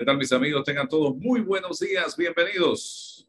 [0.00, 0.64] ¿Qué tal mis amigos?
[0.64, 2.16] Tengan todos muy buenos días.
[2.16, 3.28] Bienvenidos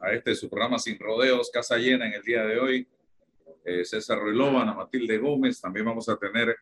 [0.00, 2.88] a este su programa Sin Rodeos, Casa Llena en el día de hoy.
[3.64, 5.60] Eh, César Ruilova, Ana Matilde Gómez.
[5.60, 6.56] También vamos a tener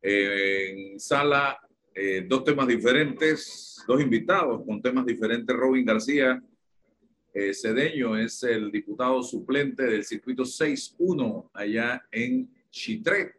[0.00, 1.58] eh, en sala
[1.92, 5.56] eh, dos temas diferentes, dos invitados con temas diferentes.
[5.56, 6.40] Robin García
[7.34, 13.34] eh, Cedeño es el diputado suplente del circuito 6-1 allá en Chitré.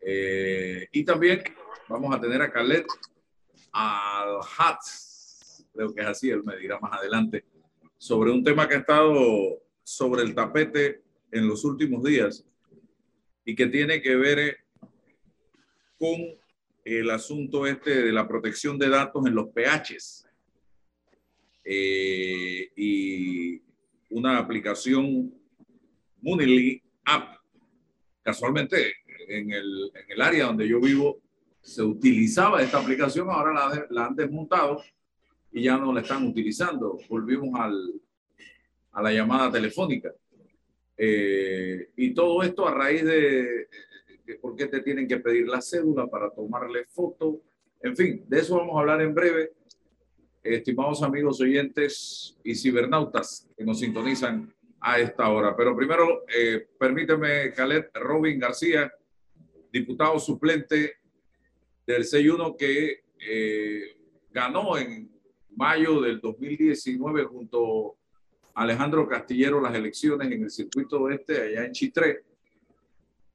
[0.00, 1.42] Eh, y también
[1.88, 2.84] vamos a tener a Khaled
[3.72, 7.44] Al-Hatz, creo que es así, él me dirá más adelante,
[7.96, 12.44] sobre un tema que ha estado sobre el tapete en los últimos días
[13.44, 14.58] y que tiene que ver
[15.98, 16.20] con
[16.84, 20.26] el asunto este de la protección de datos en los PHs
[21.64, 23.62] eh, y
[24.10, 25.32] una aplicación
[26.20, 27.36] Munili App.
[28.22, 28.94] Casualmente,
[29.28, 31.20] en el, en el, área donde yo vivo
[31.62, 34.82] se utilizaba esta aplicación, ahora la, han desmontado
[35.52, 36.98] y ya no la están utilizando.
[37.08, 37.92] Volvimos al,
[38.92, 40.12] a la llamada telefónica.
[40.96, 43.68] Eh, y todo esto a raíz de,
[44.26, 47.40] de por qué te tienen que pedir la cédula para tomarle foto.
[47.80, 49.52] En fin, de eso vamos a hablar en breve.
[50.42, 55.54] Estimados amigos oyentes y cibernautas que nos sintonizan a esta hora.
[55.56, 58.92] Pero primero, eh, permíteme, Khaled Robin García,
[59.72, 61.01] diputado suplente
[61.92, 63.96] del C1 que eh,
[64.30, 65.10] ganó en
[65.56, 67.96] mayo del 2019 junto
[68.54, 72.24] a Alejandro Castillero las elecciones en el circuito oeste allá en Chitré.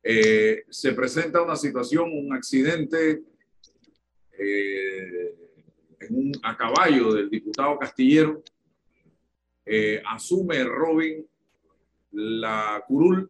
[0.03, 3.23] Eh, se presenta una situación, un accidente
[4.37, 5.35] eh,
[5.99, 8.43] en a caballo del diputado Castillero.
[9.65, 11.27] Eh, asume Robin
[12.11, 13.29] la curul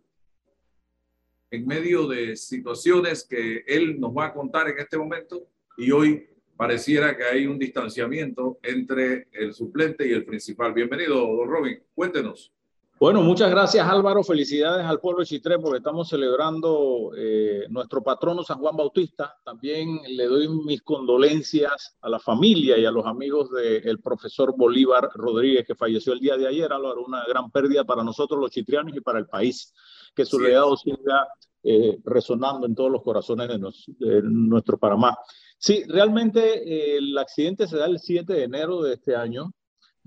[1.50, 6.28] en medio de situaciones que él nos va a contar en este momento y hoy
[6.56, 10.74] pareciera que hay un distanciamiento entre el suplente y el principal.
[10.74, 11.80] Bienvenido, don Robin.
[11.94, 12.52] Cuéntenos.
[13.00, 14.24] Bueno, muchas gracias Álvaro.
[14.24, 19.38] Felicidades al pueblo de Chitré porque estamos celebrando eh, nuestro patrono San Juan Bautista.
[19.46, 25.12] También le doy mis condolencias a la familia y a los amigos del profesor Bolívar
[25.14, 26.74] Rodríguez que falleció el día de ayer.
[26.74, 29.72] Álvaro, una gran pérdida para nosotros los chitrianos y para el país.
[30.16, 30.46] Que su sí.
[30.46, 31.28] legado siga
[31.62, 35.16] eh, resonando en todos los corazones de, nos, de nuestro Panamá.
[35.60, 39.54] Sí, realmente eh, el accidente se da el 7 de enero de este año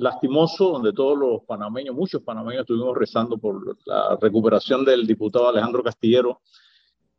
[0.01, 5.83] lastimoso, donde todos los panameños, muchos panameños estuvimos rezando por la recuperación del diputado Alejandro
[5.83, 6.41] Castillero,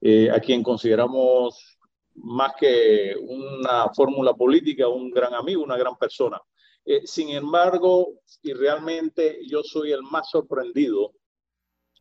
[0.01, 1.77] eh, a quien consideramos
[2.15, 6.41] más que una fórmula política, un gran amigo, una gran persona.
[6.83, 8.07] Eh, sin embargo,
[8.41, 11.13] y realmente yo soy el más sorprendido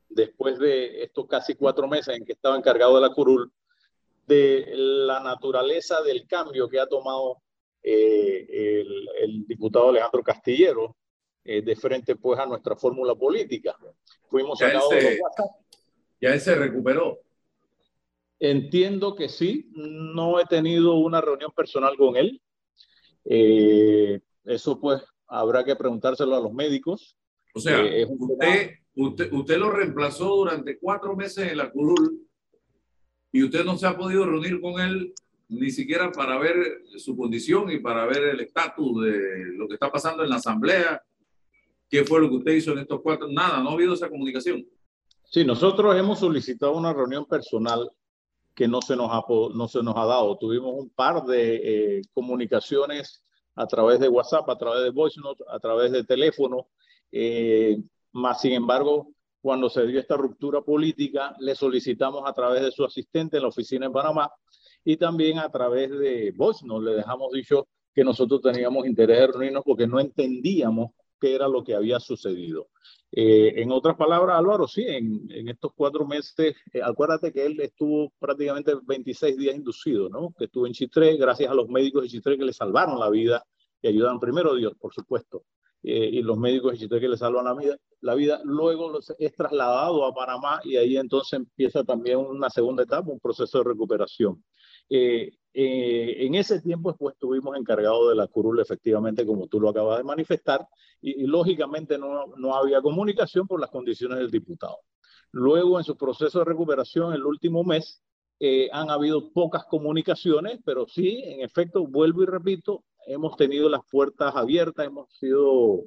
[0.08, 3.52] después de estos casi cuatro meses en que estaba encargado de la curul,
[4.26, 7.42] de la naturaleza del cambio que ha tomado
[7.82, 8.46] eh,
[8.82, 10.96] el, el, diputado Alejandro Castillero
[11.42, 13.74] eh, de frente pues a nuestra fórmula política.
[14.28, 15.50] Fuimos ya sacados de WhatsApp.
[16.20, 17.18] Ya él se recuperó.
[18.38, 22.42] Entiendo que sí, no he tenido una reunión personal con él.
[23.24, 27.16] Eh, eso pues habrá que preguntárselo a los médicos.
[27.54, 32.26] O sea, eh, usted, usted, usted lo reemplazó durante cuatro meses en la curul
[33.32, 35.14] y usted no se ha podido reunir con él
[35.50, 39.90] ni siquiera para ver su condición y para ver el estatus de lo que está
[39.90, 41.02] pasando en la asamblea.
[41.88, 43.26] ¿Qué fue lo que usted hizo en estos cuatro?
[43.28, 44.64] Nada, no ha habido esa comunicación.
[45.24, 47.90] Sí, nosotros hemos solicitado una reunión personal
[48.54, 50.38] que no se nos ha, no se nos ha dado.
[50.38, 51.56] Tuvimos un par de
[51.98, 53.24] eh, comunicaciones
[53.56, 56.68] a través de WhatsApp, a través de voice note, a través de teléfono,
[57.10, 57.76] eh,
[58.12, 59.08] más sin embargo,
[59.42, 63.48] cuando se dio esta ruptura política, le solicitamos a través de su asistente en la
[63.48, 64.30] oficina en Panamá
[64.84, 69.26] y también a través de voz nos le dejamos dicho que nosotros teníamos interés de
[69.26, 72.68] reunirnos porque no entendíamos qué era lo que había sucedido.
[73.12, 77.60] Eh, en otras palabras, Álvaro, sí, en, en estos cuatro meses, eh, acuérdate que él
[77.60, 80.32] estuvo prácticamente 26 días inducido, ¿no?
[80.38, 83.44] Que estuvo en Chitré, gracias a los médicos de Chitré que le salvaron la vida
[83.82, 85.44] y ayudaron primero a Dios, por supuesto,
[85.82, 89.34] eh, y los médicos de Chitré que le salvan la vida, la vida, luego es
[89.34, 94.42] trasladado a Panamá y ahí entonces empieza también una segunda etapa, un proceso de recuperación.
[94.90, 99.68] Eh, eh, en ese tiempo pues estuvimos encargados de la curul efectivamente como tú lo
[99.68, 100.66] acabas de manifestar
[101.00, 104.78] y, y lógicamente no, no, había comunicación por las condiciones del diputado.
[105.32, 108.02] Luego en su proceso de recuperación el último mes
[108.42, 113.82] eh, han habido pocas comunicaciones, pero sí, en efecto, vuelvo y repito, hemos tenido las
[113.90, 115.84] puertas abiertas, hemos sido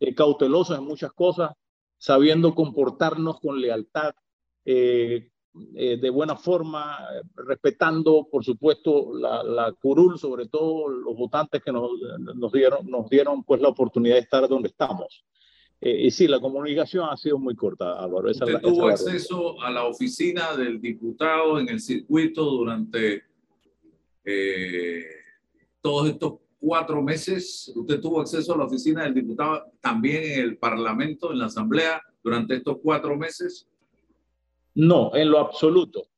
[0.00, 1.50] eh, cautelosos en muchas cosas,
[1.98, 4.14] sabiendo comportarnos con lealtad,
[4.64, 5.31] eh,
[5.74, 6.98] eh, de buena forma,
[7.34, 11.90] respetando, por supuesto, la, la, curul, sobre todo los votantes que nos,
[12.34, 15.24] nos, dieron, nos dieron pues la oportunidad de estar donde estamos.
[15.84, 18.30] Eh, y sí, la comunicación ha sido muy corta, Álvaro.
[18.30, 23.24] ¿Usted tuvo acceso a la oficina del diputado en el circuito durante
[24.24, 25.04] eh,
[25.80, 27.72] todos estos cuatro meses?
[27.74, 32.00] ¿Usted tuvo acceso a la oficina del diputado también en el Parlamento, en la Asamblea,
[32.22, 33.68] durante estos cuatro meses?
[34.74, 36.08] No, en lo absoluto.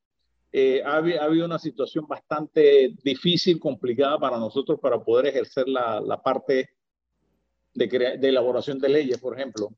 [0.52, 6.22] Eh, ha, habido una situación bastante difícil, complicada para nosotros para poder ejercer la, la
[6.22, 6.70] parte
[7.74, 9.70] de, de, elaboración de leyes, por ejemplo,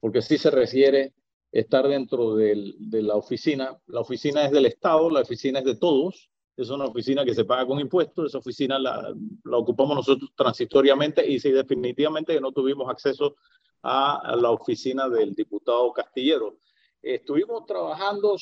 [0.00, 1.14] porque sí se requiere
[1.52, 3.78] estar dentro del, de la oficina.
[3.86, 7.44] La oficina es del Estado, la oficina es de todos, es una oficina que se
[7.44, 9.14] paga con impuestos, esa oficina la,
[9.44, 13.36] la ocupamos nosotros transitoriamente y sí, definitivamente no tuvimos acceso
[13.84, 16.56] a, la oficina del diputado Castillero.
[17.04, 18.36] Estuvimos trabajando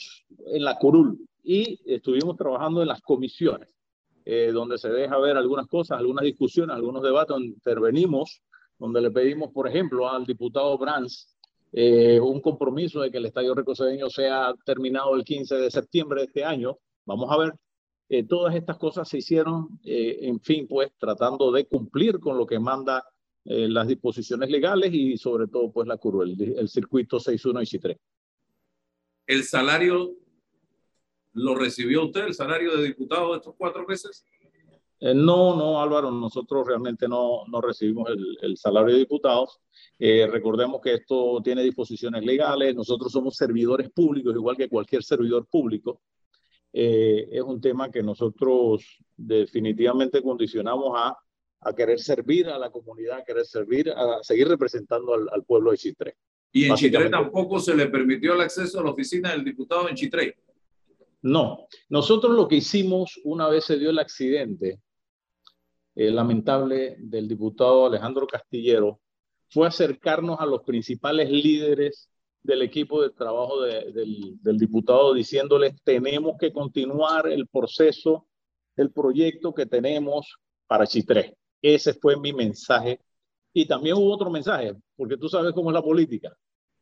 [0.46, 3.68] en la curul y estuvimos trabajando en las comisiones,
[4.24, 8.42] eh, donde se deja ver algunas cosas, algunas discusiones, algunos debates, donde intervenimos,
[8.78, 11.36] donde le pedimos, por ejemplo, al diputado Brands
[11.72, 16.26] eh, un compromiso de que el Estadio Recocedeño sea terminado el 15 de septiembre de
[16.26, 16.78] este año.
[17.06, 17.54] Vamos a ver
[18.12, 22.44] eh, todas estas cosas se hicieron, eh, en fin, pues tratando de cumplir con lo
[22.44, 23.02] que manda
[23.42, 27.98] eh, las disposiciones legales y sobre todo pues la curva, el, circuito 6.1 y 6.3.
[29.32, 30.14] ¿El salario
[31.32, 34.26] lo recibió usted, el salario de diputado de estos cuatro meses?
[35.00, 39.58] no, no, Álvaro, nosotros realmente no, no recibimos el, el, salario de diputados.
[39.98, 46.02] recordemos que esto tiene disposiciones legales, nosotros somos servidores públicos, igual que cualquier servidor público.
[46.74, 51.16] Eh, es un tema que nosotros definitivamente condicionamos a,
[51.60, 55.70] a, querer servir a la comunidad, a querer servir, a seguir representando al, al pueblo
[55.70, 56.16] de Chitré.
[56.52, 59.94] ¿Y en Chitré tampoco se le permitió el acceso a la oficina del diputado en
[59.94, 60.36] Chitré?
[61.22, 64.80] No, nosotros lo que hicimos una vez se dio el accidente
[65.94, 69.00] eh, lamentable del diputado Alejandro Castillero
[69.48, 72.08] fue acercarnos a los principales líderes
[72.42, 78.26] del equipo de trabajo del, del, diputado diciéndoles tenemos que continuar el proceso,
[78.76, 81.36] el proyecto que tenemos para Chitré.
[81.60, 83.00] Ese fue mi mensaje.
[83.52, 86.32] Y también hubo otro mensaje, porque tú sabes cómo es la política.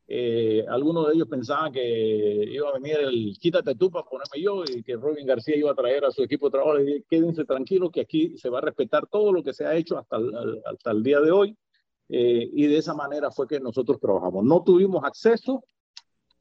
[0.07, 4.63] Eh, algunos de ellos pensaban que iba a venir el quítate tú para ponerme yo
[4.63, 6.79] y que Robin García iba a traer a su equipo de trabajo.
[6.79, 9.97] Y quédense tranquilos que aquí se va a respetar todo lo que se ha hecho
[9.97, 10.17] hasta
[10.65, 11.57] hasta el día de hoy
[12.09, 14.45] eh, y de esa manera fue que nosotros trabajamos.
[14.45, 15.63] No tuvimos acceso,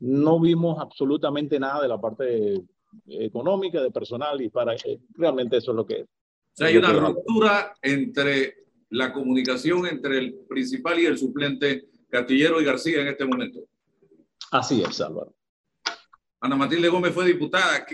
[0.00, 2.62] no vimos absolutamente nada de la parte
[3.08, 6.02] económica, de personal, y para eh, realmente eso es lo que...
[6.02, 6.06] O
[6.52, 12.64] sea, hay una ruptura entre la comunicación entre el principal y el suplente Castillero y
[12.64, 13.60] García en este momento.
[14.50, 15.34] Así es, Álvaro.
[16.40, 17.86] Ana Matilde Gómez fue diputada.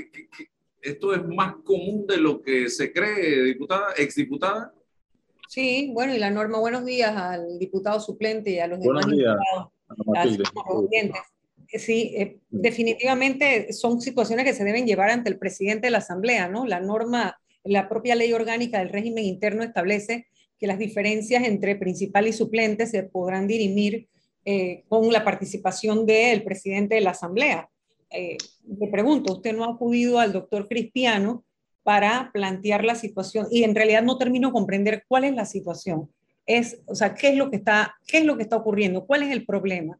[0.81, 4.72] esto es más común de lo que se cree, diputada, exdiputada?
[5.48, 10.88] Sí, bueno, y la norma, buenos días al diputado suplente y a los demás diputados.
[11.69, 16.49] Sí, eh, definitivamente son situaciones que se deben llevar ante el presidente de la Asamblea,
[16.49, 16.64] ¿no?
[16.64, 20.28] La norma, la propia ley orgánica del régimen interno establece
[20.58, 24.08] que las diferencias entre principal y suplente se podrán dirimir
[24.44, 27.69] eh, con la participación del presidente de la Asamblea.
[28.11, 28.38] Eh,
[28.79, 31.44] le pregunto, ¿usted no ha acudido al doctor Cristiano
[31.87, 36.11] para plantear la situación y en realidad no termino de comprender cuál es la situación.
[36.44, 39.07] Es, o sea, ¿qué es lo que está, qué es lo que está ocurriendo?
[39.07, 39.97] ¿Cuál es el problema?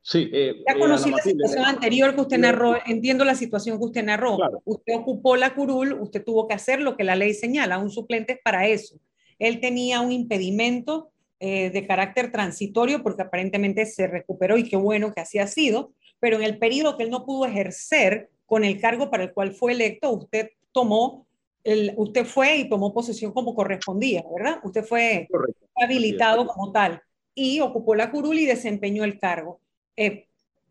[0.00, 4.02] Sí, eh, ya conocí la situación anterior que usted narró, entiendo la situación que usted
[4.02, 4.38] narró.
[4.64, 8.32] Usted ocupó la curul, usted tuvo que hacer lo que la ley señala, un suplente
[8.32, 8.96] es para eso.
[9.38, 11.10] Él tenía un impedimento
[11.40, 15.92] eh, de carácter transitorio porque aparentemente se recuperó y qué bueno que así ha sido,
[16.20, 19.52] pero en el periodo que él no pudo ejercer con el cargo para el cual
[19.52, 21.26] fue electo, usted tomó,
[21.64, 24.60] el, usted fue y tomó posesión como correspondía, ¿verdad?
[24.62, 25.28] Usted fue
[25.74, 27.00] habilitado como tal
[27.34, 29.60] y ocupó la curul y desempeñó el cargo.
[29.96, 30.26] Eh,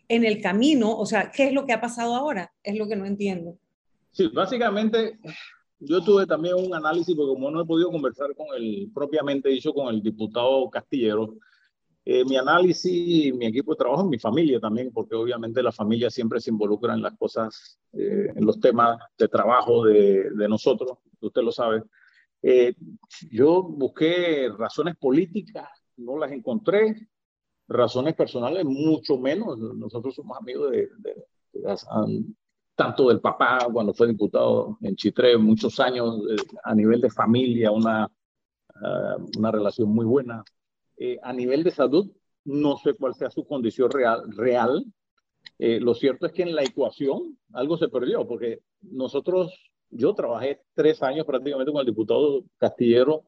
[0.08, 2.51] en el camino, o sea, ¿qué es lo que ha pasado ahora?
[2.63, 3.58] Es lo que no entiendo.
[4.12, 5.20] Sí, básicamente
[5.81, 9.73] yo tuve también un análisis, porque como no he podido conversar con el, propiamente dicho,
[9.73, 11.35] con el diputado Castillero,
[12.05, 16.39] eh, mi análisis, mi equipo de trabajo, mi familia también, porque obviamente la familia siempre
[16.39, 21.41] se involucra en las cosas, eh, en los temas de trabajo de, de nosotros, usted
[21.41, 21.83] lo sabe.
[22.41, 22.73] Eh,
[23.29, 27.07] yo busqué razones políticas, no las encontré,
[27.67, 29.57] razones personales mucho menos.
[29.59, 30.89] Nosotros somos amigos de,
[32.81, 36.19] tanto del papá cuando fue diputado en Chitré, muchos años
[36.63, 38.09] a nivel de familia, una,
[38.73, 40.43] ah, una relación muy buena.
[40.97, 42.09] Eh, a nivel de salud,
[42.43, 44.83] no sé cuál sea su condición real, real
[45.59, 49.53] Eh, lo cierto es que en la ecuación algo se perdió, porque nosotros,
[49.91, 53.25] yo trabajé tres años prácticamente con el diputado Castillero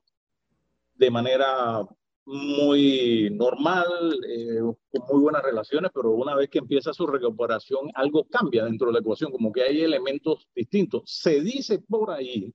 [0.95, 1.88] de manera
[2.25, 3.86] muy normal,
[4.27, 4.60] eh,
[4.92, 8.94] con muy buenas relaciones, pero una vez que empieza su recuperación, algo cambia dentro de
[8.94, 11.03] la ecuación, como que hay elementos distintos.
[11.06, 12.53] Se dice por ahí,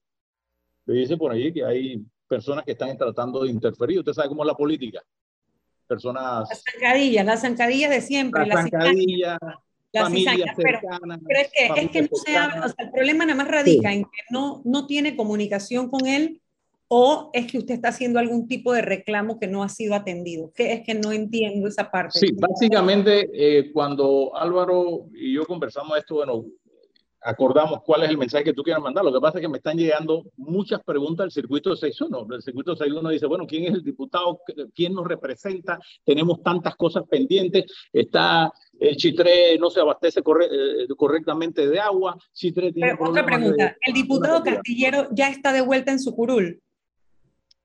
[0.87, 3.99] se dice por ahí que hay personas que están tratando de interferir.
[3.99, 5.03] Usted sabe cómo es la política.
[5.87, 6.49] Personas...
[6.49, 8.47] Las zancadillas, las zancadillas de siempre.
[8.47, 9.39] Las zancadillas,
[9.93, 10.81] familias pero,
[11.27, 13.93] pero, es que, es que no se habla, o sea, el problema nada más radica
[13.93, 16.43] en que no, no tiene comunicación con él
[16.89, 20.51] o es que usted está haciendo algún tipo de reclamo que no ha sido atendido.
[20.55, 22.19] Que es que no entiendo esa parte.
[22.19, 26.47] Sí, básicamente eh, cuando Álvaro y yo conversamos esto, bueno,
[27.21, 29.05] acordamos cuál es el mensaje que tú quieras mandar.
[29.05, 32.35] Lo que pasa es que me están llegando muchas preguntas del circuito 6.1.
[32.35, 34.41] El circuito 6.1 dice, bueno, ¿quién es el diputado?
[34.75, 35.79] ¿Quién nos representa?
[36.05, 37.65] Tenemos tantas cosas pendientes.
[37.93, 42.17] Está el Chitré no se abastece eh, correctamente de agua.
[42.33, 43.77] Chitré tiene otra pregunta.
[43.81, 46.63] ¿El diputado Castillero ya está de vuelta en su curul?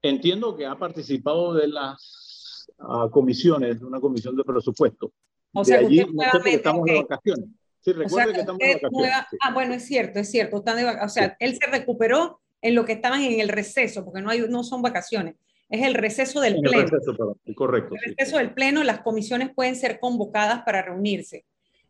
[0.03, 5.11] Entiendo que ha participado de las uh, comisiones, una comisión de presupuesto.
[5.53, 7.45] O sea, de allí, no sé porque estamos de vacaciones.
[7.79, 8.91] Sí, recuerde o sea, que estamos de vacaciones.
[8.91, 9.27] Nueva...
[9.31, 9.37] Sí.
[9.41, 10.57] Ah, bueno, es cierto, es cierto.
[10.57, 10.85] Están de...
[10.85, 11.35] O sea, sí.
[11.39, 14.81] él se recuperó en lo que estaban en el receso, porque no, hay, no son
[14.81, 15.35] vacaciones.
[15.69, 16.83] Es el receso del en pleno.
[16.83, 17.37] El receso, perdón.
[17.55, 17.95] Correcto.
[17.95, 18.43] El receso sí.
[18.43, 21.45] del pleno, las comisiones pueden ser convocadas para reunirse.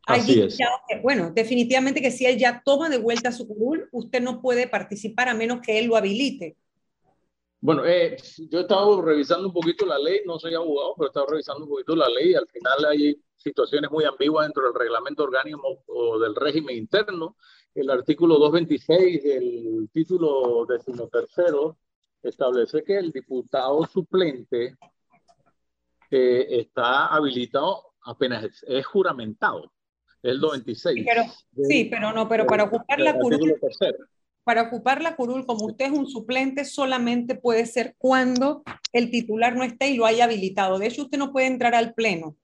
[0.06, 0.58] Así es.
[0.58, 0.68] Ya,
[1.02, 5.30] bueno, definitivamente que si él ya toma de vuelta su curul, usted no puede participar
[5.30, 6.58] a menos que él lo habilite.
[7.64, 8.18] Bueno, eh,
[8.50, 11.64] yo he estado revisando un poquito la ley, no soy abogado, pero he estado revisando
[11.64, 16.20] un poquito la ley al final hay situaciones muy ambiguas dentro del reglamento orgánico o
[16.20, 17.38] del régimen interno.
[17.74, 21.78] El artículo 226 del título decimotercero
[22.22, 24.76] establece que el diputado suplente
[26.12, 29.72] eh, está habilitado apenas es, es juramentado.
[30.22, 30.98] Es el 96.
[30.98, 31.24] Sí, pero,
[31.66, 33.58] sí, pero no, pero para ocupar la curul,
[34.44, 39.56] para ocupar la curul, como usted es un suplente, solamente puede ser cuando el titular
[39.56, 40.80] no esté y lo haya habilitado.
[40.80, 42.36] De hecho, usted no puede entrar al pleno,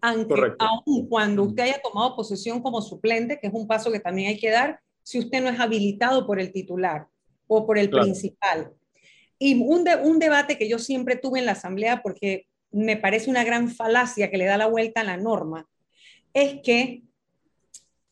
[0.00, 4.28] aunque aún cuando usted haya tomado posesión como suplente, que es un paso que también
[4.28, 7.06] hay que dar, si usted no es habilitado por el titular
[7.46, 8.04] o por el claro.
[8.04, 8.72] principal.
[9.38, 13.30] Y un, de, un debate que yo siempre tuve en la asamblea, porque me parece
[13.30, 15.68] una gran falacia que le da la vuelta a la norma,
[16.32, 17.02] es que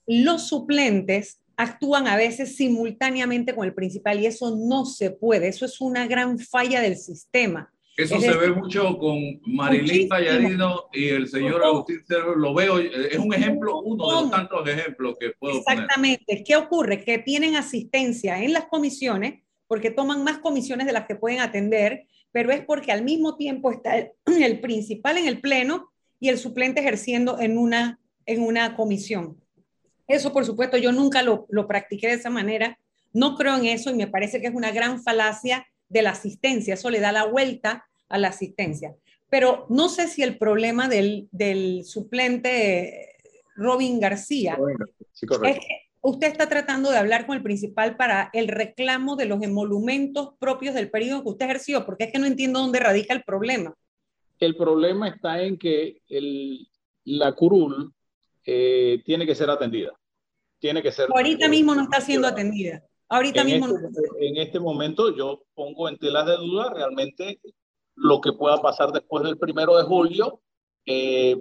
[0.06, 5.64] los suplentes actúan a veces simultáneamente con el principal y eso no se puede, eso
[5.64, 7.72] es una gran falla del sistema.
[7.96, 11.62] Eso es se decir, ve mucho con Marilyn Tallarino y el señor.
[11.62, 16.24] Agustín Cerro, lo veo, es un ejemplo, uno de los tantos ejemplos que puedo Exactamente,
[16.26, 16.44] poner.
[16.44, 17.04] ¿qué ocurre?
[17.04, 22.06] Que tienen asistencia en las comisiones, porque toman más comisiones de las que pueden atender,
[22.30, 26.38] pero es porque al mismo tiempo está el, el principal en el pleno y el
[26.38, 29.41] suplente ejerciendo en una, en una comisión.
[30.12, 32.78] Eso, por supuesto, yo nunca lo, lo, practiqué de esa manera.
[33.14, 36.74] No creo en eso y me parece que es una gran falacia de la asistencia.
[36.74, 38.94] Eso le da la vuelta a la asistencia.
[39.30, 43.16] Pero no sé si el problema del, del suplente
[43.56, 44.58] Robin García
[45.12, 49.24] sí, es que usted está tratando de hablar con el principal para el reclamo de
[49.24, 53.14] los emolumentos propios del periodo que usted ejerció, porque es que no entiendo dónde radica
[53.14, 53.74] el problema.
[54.38, 56.68] El problema está en que el,
[57.04, 57.94] la curul
[58.44, 59.92] eh, tiene que ser atendida.
[60.62, 61.08] Tiene que ser.
[61.12, 62.84] Ahorita mismo no está siendo atendida.
[63.08, 63.90] Ahorita en mismo este, no.
[64.20, 67.40] En este momento yo pongo en tela de duda realmente
[67.96, 70.40] lo que pueda pasar después del primero de julio,
[70.86, 71.36] eh,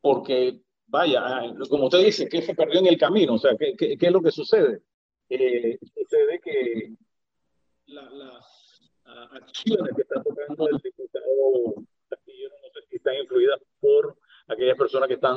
[0.00, 1.22] porque vaya,
[1.68, 4.12] como usted dice, que se perdió en el camino, o sea, ¿qué, qué, qué es
[4.12, 4.80] lo que sucede?
[5.28, 6.94] Eh, sucede que
[7.84, 8.80] la, las
[9.32, 15.06] acciones que está tocando el diputado Castillo, no sé si están influidas por aquellas personas
[15.06, 15.36] que están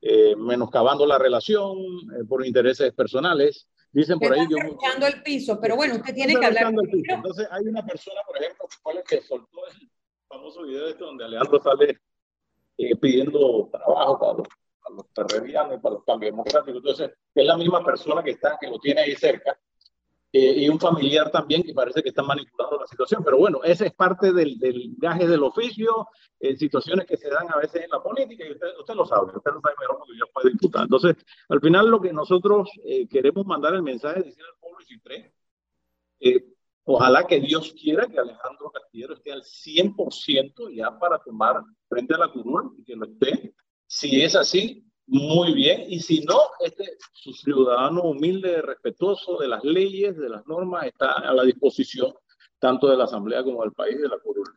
[0.00, 3.68] eh, menoscabando la relación eh, por intereses personales.
[3.90, 4.54] Dicen por ahí que...
[4.54, 6.72] Está el piso, pero bueno, usted tiene que hablar.
[6.72, 7.14] El piso.
[7.14, 9.90] Entonces hay una persona, por ejemplo, que fue la que soltó el
[10.28, 11.98] famoso video este donde Alejandro sale
[12.78, 14.48] eh, pidiendo trabajo para los,
[14.82, 16.76] para los terrenianos y para los cambios democráticos.
[16.76, 19.58] Entonces es la misma persona que está, que lo tiene ahí cerca.
[20.38, 23.22] Eh, y un familiar también que parece que está manipulando la situación.
[23.24, 27.50] Pero bueno, ese es parte del, del gaje del oficio, eh, situaciones que se dan
[27.50, 30.18] a veces en la política y usted, usted lo sabe, usted lo sabe mejor porque
[30.18, 30.84] yo fue diputado.
[30.84, 31.16] Entonces,
[31.48, 35.32] al final lo que nosotros eh, queremos mandar el mensaje es decir al pueblo Chitré,
[36.20, 36.44] eh,
[36.84, 42.18] ojalá que Dios quiera que Alejandro Castillero esté al 100% ya para tomar frente a
[42.18, 43.54] la curul y que lo esté.
[43.86, 45.84] Si es así, muy bien.
[45.88, 51.12] Y si no, este, su ciudadano humilde, respetuoso de las leyes, de las normas, está
[51.12, 52.12] a la disposición
[52.58, 54.48] tanto de la Asamblea como del país de la curul.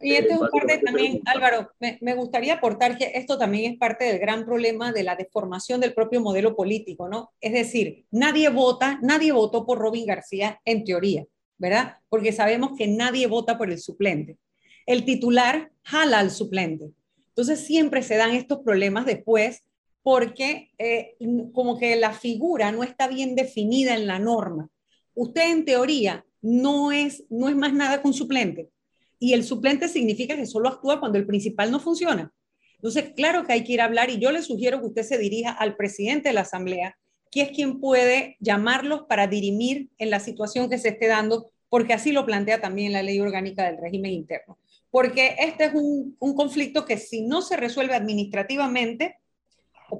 [0.00, 3.78] Y este es un parte también, Álvaro, me, me, gustaría aportar que esto también es
[3.78, 7.32] parte del gran problema de la deformación del propio modelo político, ¿no?
[7.40, 11.24] Es decir, nadie vota, nadie votó por Robin García en teoría,
[11.56, 11.96] ¿verdad?
[12.08, 14.38] Porque sabemos que nadie vota por el suplente.
[14.86, 16.92] El titular jala al suplente.
[17.30, 19.64] Entonces siempre se dan estos problemas después
[20.08, 21.18] porque eh,
[21.52, 24.70] como que la figura no está bien definida en la norma.
[25.14, 28.70] Usted en teoría no es, no es más nada que un suplente
[29.18, 32.32] y el suplente significa que solo actúa cuando el principal no funciona.
[32.76, 35.18] Entonces, claro que hay que ir a hablar y yo le sugiero que usted se
[35.18, 36.96] dirija al presidente de la Asamblea,
[37.30, 41.92] que es quien puede llamarlos para dirimir en la situación que se esté dando, porque
[41.92, 44.56] así lo plantea también la ley orgánica del régimen interno.
[44.90, 49.16] Porque este es un, un conflicto que si no se resuelve administrativamente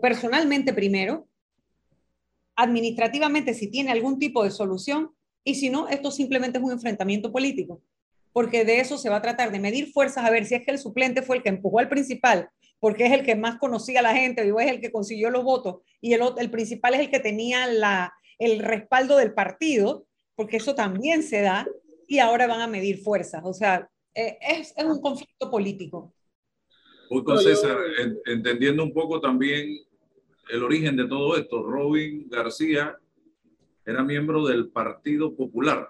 [0.00, 1.28] personalmente primero,
[2.56, 5.10] administrativamente si tiene algún tipo de solución,
[5.44, 7.80] y si no, esto simplemente es un enfrentamiento político
[8.38, 10.70] porque de eso se va a tratar, de medir fuerzas, a ver si es que
[10.70, 14.02] el suplente fue el que empujó al principal, porque es el que más conocía a
[14.04, 17.10] la gente, o es el que consiguió los votos, y el, el principal es el
[17.10, 21.66] que tenía la, el respaldo del partido, porque eso también se da,
[22.06, 23.42] y ahora van a medir fuerzas.
[23.44, 26.14] O sea, eh, es, es, un conflicto político.
[27.08, 27.78] Justo César,
[28.26, 29.78] entendiendo un poco también
[30.50, 32.98] el origen de todo esto, Robin García
[33.84, 35.88] era miembro del Partido Popular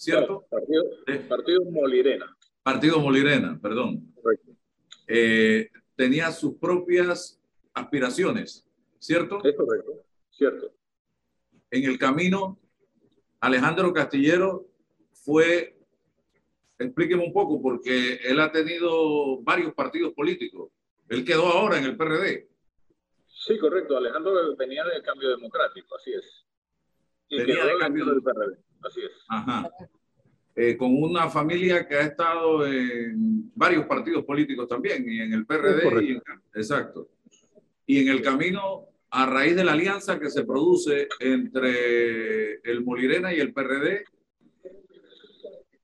[0.00, 0.46] ¿cierto?
[0.48, 0.84] partido,
[1.28, 2.36] partido, Molirena.
[2.62, 4.14] Partido Molirena, perdón.
[5.06, 7.38] Eh, tenía sus propias
[7.74, 8.66] aspiraciones,
[8.98, 9.44] ¿cierto?
[9.44, 10.72] Es correcto, cierto.
[11.70, 12.58] En el camino,
[13.40, 14.66] Alejandro Castillero
[15.12, 15.76] fue,
[16.80, 20.70] explíqueme un poco, porque él ha tenido varios partidos políticos.
[21.08, 22.48] Él quedó ahora en el PRD.
[23.26, 23.96] Sí, correcto.
[23.96, 26.46] Alejandro venía del cambio democrático, así es.
[27.28, 28.58] Y venía del cambio del PRD.
[28.82, 29.12] Así es.
[29.28, 29.70] Ajá.
[30.56, 35.46] Eh, con una familia que ha estado en varios partidos políticos también, y en el
[35.46, 36.02] PRD.
[36.02, 36.20] Y
[36.54, 37.08] exacto.
[37.86, 43.32] Y en el camino, a raíz de la alianza que se produce entre el Molirena
[43.32, 44.04] y el PRD,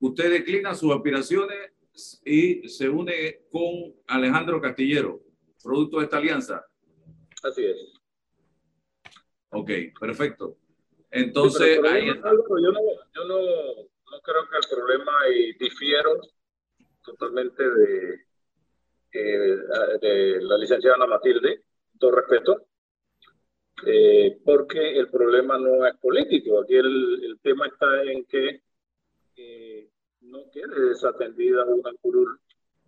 [0.00, 1.73] usted declina sus aspiraciones
[2.25, 5.20] y se une con Alejandro Castillero,
[5.62, 6.64] producto de esta alianza.
[7.42, 7.77] Así es.
[9.51, 10.59] Ok, perfecto.
[11.11, 12.31] Entonces, ahí está.
[12.31, 12.81] Yo no,
[13.14, 16.20] yo no, no, creo que el problema, y difiero
[17.03, 18.25] totalmente de,
[19.12, 19.57] eh,
[20.01, 21.62] de la licenciada Ana Matilde,
[21.99, 22.66] todo respeto,
[23.87, 26.61] eh, porque el problema no es político.
[26.61, 28.62] Aquí el, el tema está en que
[29.37, 29.90] eh,
[30.27, 32.39] no quede desatendida una curul.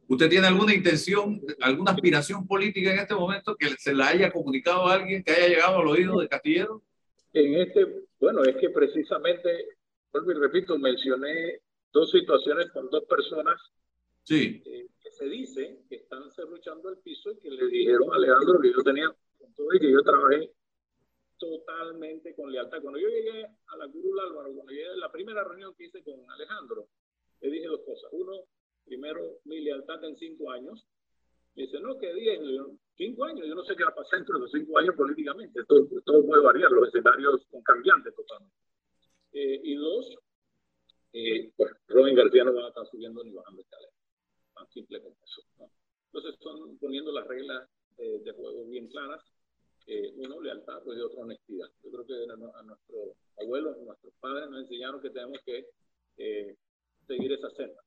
[0.09, 4.87] ¿Usted tiene alguna intención, alguna aspiración política en este momento que se la haya comunicado
[4.87, 6.83] a alguien que haya llegado al oído de Castillero?
[7.35, 9.79] En este bueno, es que precisamente,
[10.13, 11.61] vuelvo y repito, mencioné
[11.93, 13.61] dos situaciones con dos personas
[14.25, 14.63] sí.
[14.67, 18.61] Eh, que se dice que están cerruchando el piso y que le dijeron a Alejandro
[18.61, 19.15] que yo tenía
[19.73, 20.53] y que yo trabajé
[21.39, 22.83] totalmente con lealtad.
[22.83, 26.03] Cuando yo llegué a la Curul Álvaro, cuando llegué a la primera reunión que hice
[26.03, 26.89] con Alejandro,
[27.41, 28.11] le dije dos cosas.
[28.13, 28.45] Uno,
[28.85, 30.87] primero, mi lealtad en cinco años.
[31.55, 32.41] Me dice, no, que diez
[32.97, 35.61] cinco años, yo no sé qué va a pasar dentro de los cinco años políticamente,
[35.67, 38.57] todo, todo puede variar, los escenarios son cambiantes totalmente.
[39.33, 40.15] Eh, y dos,
[41.13, 43.95] eh, pues Robin García no va a estar subiendo ni bajando escaleras,
[44.55, 45.43] tan simple como eso.
[46.07, 49.21] Entonces están poniendo las reglas de juego bien claras,
[49.89, 51.69] eh, uno lealtad pues, y otro honestidad.
[51.83, 55.67] Yo creo que a, a nuestros abuelos, nuestros padres nos enseñaron que tenemos que
[57.09, 57.83] eh, seguir esa senda,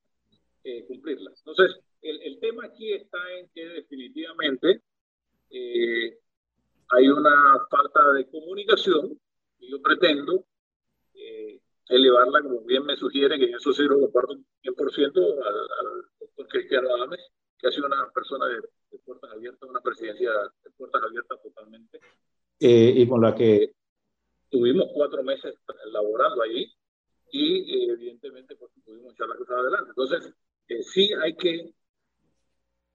[0.88, 1.32] cumplirla.
[1.38, 4.82] Entonces, el, el tema aquí está en que definitivamente
[5.52, 6.18] eh,
[6.90, 9.20] hay una falta de comunicación
[9.60, 10.46] y yo pretendo
[11.14, 16.06] eh, elevarla, como bien me sugieren, que en eso sí lo comparto 100% al, al
[16.20, 17.20] doctor Cristiano Adames,
[17.58, 18.62] que ha sido una persona de,
[19.06, 20.32] puertas abiertas, una presidencia
[20.64, 22.00] de puertas abiertas totalmente.
[22.60, 23.74] Eh, y con la que
[24.50, 25.56] tuvimos cuatro meses
[25.92, 26.72] laborando allí
[27.32, 28.21] y evidentemente pues,
[29.60, 29.90] adelante.
[29.90, 30.34] Entonces,
[30.94, 31.74] sí hay que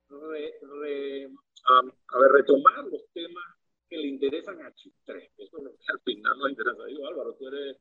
[0.08, 1.28] re,
[1.68, 3.44] a, ver, retomar los temas
[3.88, 5.32] que le interesan a Chitre.
[5.36, 6.84] Eso es lo que al final nos interesa.
[6.84, 7.76] Digo, Álvaro, tú eres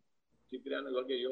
[0.48, 1.30] chitriano igual que yo,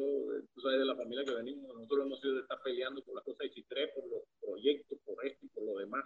[0.53, 3.23] tú sabes de la familia que venimos, nosotros hemos sido de estar peleando por las
[3.23, 6.03] cosas de Chitre, por los proyectos, por esto y por lo demás.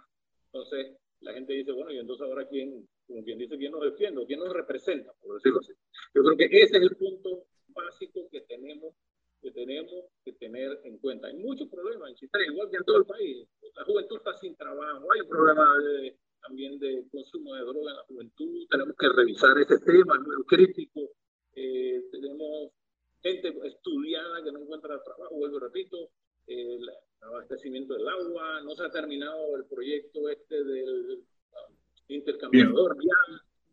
[0.52, 4.24] Entonces, la gente dice, bueno, y entonces ahora quién, como quien dice, quién nos defiende,
[4.26, 5.72] quién nos representa, por decirlo así.
[6.14, 8.94] Yo creo que ese es el punto básico que tenemos
[9.40, 11.28] que tenemos que tener en cuenta.
[11.28, 13.46] Hay muchos problemas en Chitre, igual que en todo el país.
[13.74, 17.96] La juventud está sin trabajo, hay un problema de, también de consumo de droga en
[17.96, 21.00] la juventud, tenemos que revisar ese tema, es crítico,
[21.54, 22.70] eh, tenemos
[23.22, 26.10] gente estudiada que no encuentra trabajo, vuelvo repito,
[26.46, 31.24] el abastecimiento del agua, no se ha terminado el proyecto este del
[32.08, 32.96] intercambiador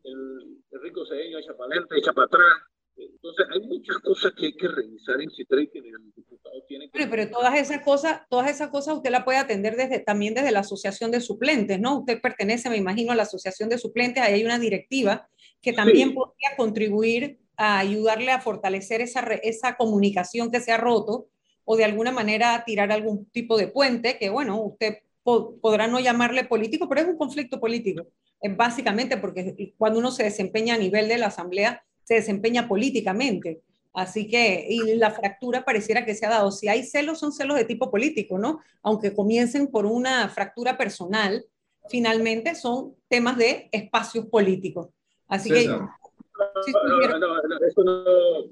[0.04, 2.54] el, rico señor echa para adelante, echa para atrás.
[2.98, 7.08] Entonces, hay muchas cosas que hay que revisar en CITRE que el diputado tiene que...
[7.08, 10.62] Pero, todas esas cosas, todas esas cosas usted la puede atender desde, también desde la
[10.62, 12.00] asociación de suplentes, ¿no?
[12.00, 15.28] Usted pertenece, me imagino, a la asociación de suplentes, ahí hay una directiva
[15.62, 21.28] que también podría contribuir a ayudarle a fortalecer esa, esa comunicación que se ha roto
[21.64, 26.44] o de alguna manera tirar algún tipo de puente, que bueno, usted podrá no llamarle
[26.44, 28.08] político, pero es un conflicto político,
[28.40, 33.62] es básicamente porque cuando uno se desempeña a nivel de la asamblea, se desempeña políticamente.
[33.94, 36.52] Así que, y la fractura pareciera que se ha dado.
[36.52, 38.62] Si hay celos, son celos de tipo político, ¿no?
[38.84, 41.46] Aunque comiencen por una fractura personal,
[41.90, 44.90] finalmente son temas de espacios políticos.
[45.28, 45.68] Así que...
[45.68, 45.90] No,
[46.38, 48.50] no, no, eso no,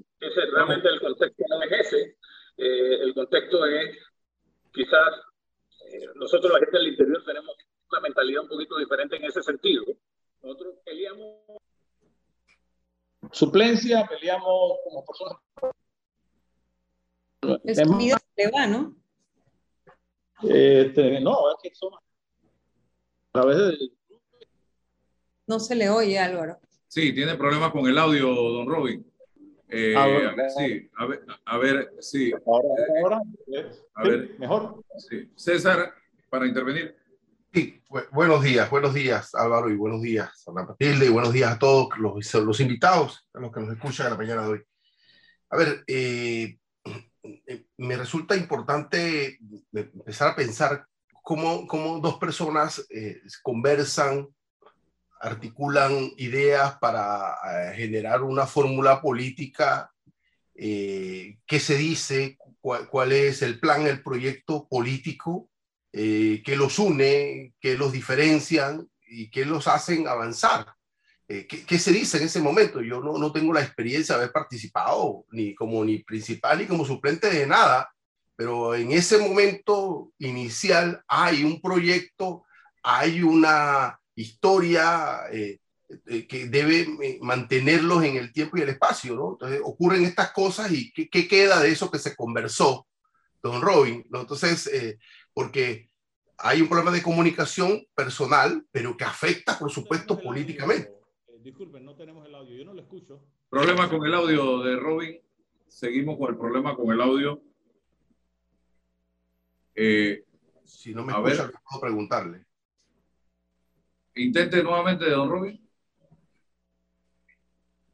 [0.54, 2.16] realmente el contexto no es ese.
[2.56, 3.98] Eh, el contexto es
[4.72, 5.10] quizás
[5.92, 7.54] eh, nosotros la gente del interior tenemos
[7.90, 9.84] una mentalidad un poquito diferente en ese sentido.
[10.42, 11.60] Nosotros peleamos
[13.34, 15.38] suplencia, peleamos como personas.
[17.64, 18.96] Es comida se va, ¿no?
[20.42, 21.98] Este, no, es que son a
[23.32, 23.78] través de...
[25.46, 26.58] No se le oye, Álvaro.
[26.88, 29.04] Sí, tiene problemas con el audio, don Robin.
[29.68, 32.32] Eh, a ver, sí, a ver, a ver, sí.
[32.46, 32.68] Ahora,
[33.02, 33.22] ahora,
[33.94, 34.84] a ver, mejor.
[34.98, 35.28] Sí.
[35.34, 35.92] César,
[36.30, 36.96] para intervenir.
[37.54, 41.58] Sí, buenos días, buenos días Álvaro y buenos días Ana Matilde y buenos días a
[41.60, 44.62] todos los, los invitados, a los que nos escuchan en la mañana de hoy.
[45.50, 46.58] A ver, eh,
[47.76, 49.38] me resulta importante
[49.72, 50.84] empezar a pensar
[51.22, 54.26] cómo, cómo dos personas eh, conversan,
[55.20, 59.92] articulan ideas para eh, generar una fórmula política,
[60.56, 65.50] qué se dice, cuál, cuál es el plan, el proyecto político
[65.96, 70.74] eh, que los une, que los diferencian y que los hacen avanzar.
[71.28, 72.82] Eh, ¿qué, se dice en ese momento?
[72.82, 76.84] Yo no, no tengo la experiencia de haber participado ni como ni principal ni como
[76.84, 77.88] suplente de nada,
[78.34, 82.42] pero en ese momento inicial hay un proyecto,
[82.82, 85.60] hay una historia eh,
[86.26, 89.32] que debe mantenerlos en el tiempo y el espacio, ¿no?
[89.34, 92.88] Entonces ocurren estas cosas y ¿qué, queda de eso que se conversó,
[93.40, 94.04] don Robin?
[94.10, 94.22] ¿no?
[94.22, 94.68] Entonces,
[95.34, 95.90] porque
[96.38, 100.92] hay un problema de comunicación personal, pero que afecta, por supuesto, políticamente.
[101.28, 103.20] Eh, disculpen, no tenemos el audio, yo no lo escucho.
[103.50, 105.20] Problema con el audio de Robin.
[105.68, 107.42] Seguimos con el problema con el audio.
[109.74, 110.24] Eh,
[110.64, 112.44] si no me escucha, puedo preguntarle.
[114.14, 115.60] Intente nuevamente, don Robin.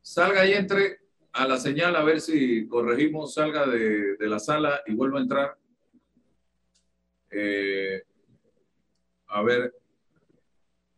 [0.02, 0.98] Salga y entre
[1.32, 5.22] a la señal a ver si corregimos, salga de, de la sala y vuelva a
[5.22, 5.59] entrar.
[7.30, 8.02] Eh,
[9.28, 9.74] a ver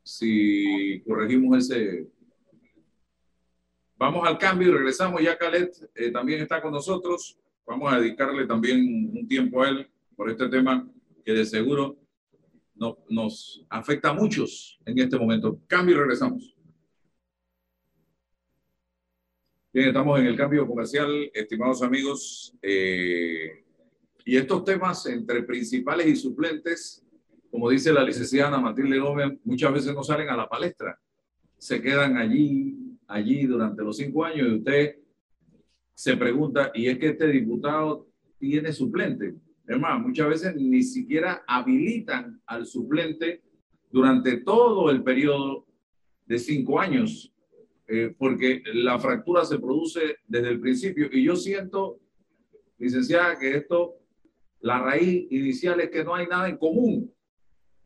[0.02, 2.08] si corregimos ese.
[3.96, 5.22] Vamos al cambio y regresamos.
[5.22, 7.38] Ya Calet eh, también está con nosotros.
[7.66, 10.88] Vamos a dedicarle también un tiempo a él por este tema
[11.24, 11.96] que de seguro
[12.74, 15.60] no, nos afecta a muchos en este momento.
[15.68, 16.56] Cambio y regresamos.
[19.72, 22.54] Bien, estamos en el cambio comercial, estimados amigos.
[22.60, 23.61] Eh,
[24.24, 27.04] y estos temas entre principales y suplentes,
[27.50, 30.98] como dice la licenciada Matilde Gómez, muchas veces no salen a la palestra.
[31.58, 34.96] Se quedan allí, allí durante los cinco años y usted
[35.94, 38.08] se pregunta, ¿y es que este diputado
[38.38, 39.34] tiene suplente?
[39.66, 43.42] Es más, muchas veces ni siquiera habilitan al suplente
[43.90, 45.66] durante todo el periodo
[46.26, 47.32] de cinco años,
[47.86, 51.08] eh, porque la fractura se produce desde el principio.
[51.12, 52.00] Y yo siento,
[52.78, 54.01] licenciada, que esto
[54.62, 57.12] la raíz inicial es que no hay nada en común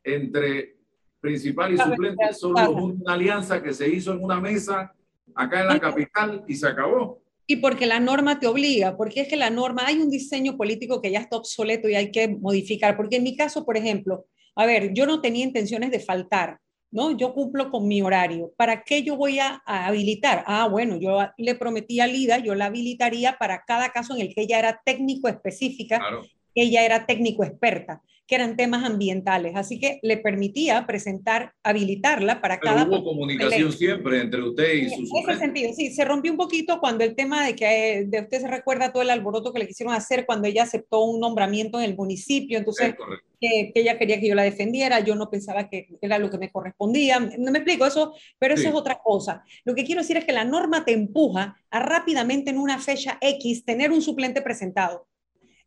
[0.05, 0.77] entre
[1.21, 4.95] principal y suplente, solo una alianza que se hizo en una mesa
[5.35, 7.21] acá en la capital y se acabó.
[7.47, 11.01] Y porque la norma te obliga, porque es que la norma, hay un diseño político
[11.01, 14.67] que ya está obsoleto y hay que modificar, porque en mi caso, por ejemplo, a
[14.67, 16.59] ver, yo no tenía intenciones de faltar,
[16.91, 17.17] ¿no?
[17.17, 18.53] Yo cumplo con mi horario.
[18.57, 20.45] ¿Para qué yo voy a, habilitar?
[20.47, 24.35] Ah, bueno, yo le prometí a Lida, yo la habilitaría para cada caso en el
[24.35, 26.01] que ella era técnico específica
[26.63, 32.59] ella era técnico experta, que eran temas ambientales, así que le permitía presentar, habilitarla para
[32.59, 32.89] Pero cada...
[32.89, 36.81] Hubo comunicación siempre entre usted y su En ese sentido, sí, se rompió un poquito
[36.81, 39.95] cuando el tema de que de usted se recuerda todo el alboroto que le quisieron
[39.95, 42.95] hacer cuando ella aceptó un nombramiento en el municipio, entonces
[43.41, 46.51] que, ella quería que yo la defendiera, yo no pensaba que era lo que me
[46.51, 49.45] correspondía, no me explico eso, pero eso es otra cosa.
[49.65, 53.19] Lo que quiero decir es que la norma te empuja a rápidamente en una fecha
[53.21, 55.07] X tener un suplente presentado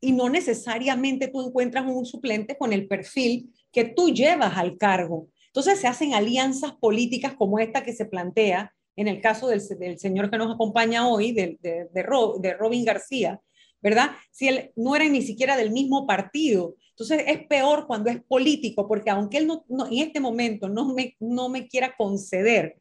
[0.02, 5.28] y no necesariamente tú encuentras un suplente con el perfil que tú llevas al cargo.
[5.48, 9.62] Entonces se hacen alianzas políticas como esta que se plantea en el caso del,
[9.98, 13.40] señor que nos acompaña hoy, de, de, de, Robin García,
[13.82, 14.12] ¿verdad?
[14.30, 16.76] Si él no era ni siquiera del mismo partido.
[16.90, 21.16] Entonces es peor cuando es político, porque aunque él no, en este momento no me,
[21.22, 22.76] no me quiera conceder,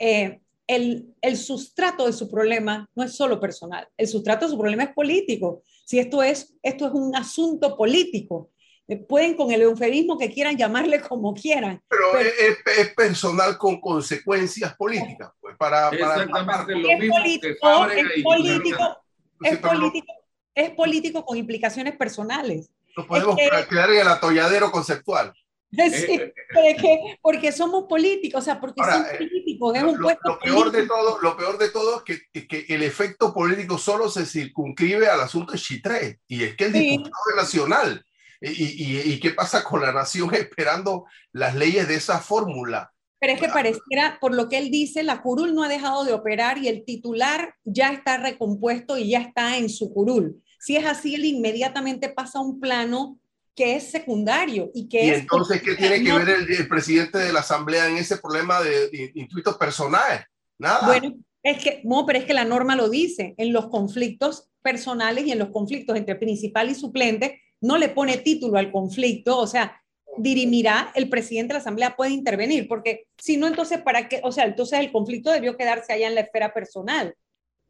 [0.00, 4.58] eh, el, el, sustrato de su problema no es solo personal, el sustrato de su
[4.58, 5.62] problema es político.
[5.90, 8.52] Si esto es, esto es un asunto político,
[8.86, 11.82] eh, pueden con el eufemismo que quieran llamarle como quieran.
[11.88, 15.32] Pero, Es, personal con consecuencias políticas.
[15.40, 18.98] Pues para, Exactamente lo mismo político, es político,
[19.42, 20.12] es político,
[20.54, 22.70] es político con implicaciones personales.
[22.96, 23.34] Nos podemos
[23.68, 25.32] quedar en el atolladero conceptual.
[25.90, 26.20] Sí,
[26.52, 30.38] porque, porque somos políticos, o sea, porque son eh, políticos, es un lo, puesto lo
[30.38, 34.26] peor de todo, Lo peor de todo es que, que, el efecto político solo se
[34.26, 38.04] circunscribe al asunto de Chitré, y es que el diputado nacional.
[38.42, 42.92] ¿Y, y, qué pasa con la nación esperando las leyes de esa fórmula?
[43.20, 46.14] Pero es que pareciera, por lo que él dice, la curul no ha dejado de
[46.14, 50.42] operar y el titular ya está recompuesto y ya está en su curul.
[50.58, 53.20] Si es así, él inmediatamente pasa a un plano
[53.60, 57.40] que es secundario y que ¿Y entonces qué tiene que ver el, presidente de la
[57.40, 60.22] asamblea en ese problema de, intuitos personales?
[60.58, 60.86] Nada.
[60.86, 65.26] Bueno, es que no, pero es que la norma lo dice, en los conflictos personales
[65.26, 69.46] y en los conflictos entre principal y suplente no le pone título al conflicto, o
[69.46, 69.78] sea,
[70.16, 74.22] dirimirá, el presidente de la Asamblea puede intervenir, porque si no, entonces, ¿para qué?
[74.24, 77.14] O sea, entonces el conflicto debió quedarse allá en la esfera personal,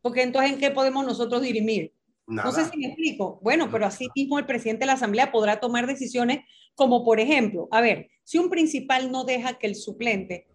[0.02, 1.92] porque entonces, ¿en qué podemos nosotros dirimir?
[2.30, 3.38] No sé si me explico.
[3.42, 6.40] Bueno, pero así mismo el presidente de la Asamblea podrá tomar decisiones
[6.74, 10.46] como, por ejemplo, a ver, si un principal no deja que el suplente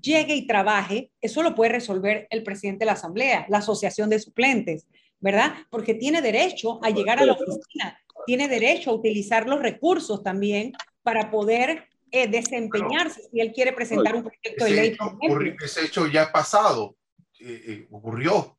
[0.00, 4.18] llegue y trabaje, eso lo puede resolver el presidente de la Asamblea, la asociación de
[4.18, 4.86] suplentes,
[5.20, 5.54] ¿verdad?
[5.70, 10.72] Porque tiene derecho a llegar a la oficina tiene derecho a utilizar los recursos también
[11.02, 14.96] para poder eh, desempeñarse si él quiere presentar un proyecto de ley.
[15.62, 16.96] ese hecho ya ha pasado,
[17.40, 18.53] eh, eh, ocurrió.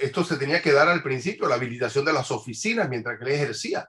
[0.00, 3.32] Esto se tenía que dar al principio, la habilitación de las oficinas mientras que él
[3.32, 3.88] ejercía.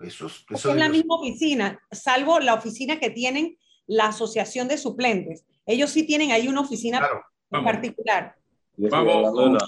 [0.00, 3.56] Eso, es la misma oficina, salvo la oficina que tienen
[3.86, 5.44] la asociación de suplentes.
[5.64, 7.08] Ellos sí tienen ahí una oficina
[7.50, 8.34] en particular.
[8.76, 9.62] vamos,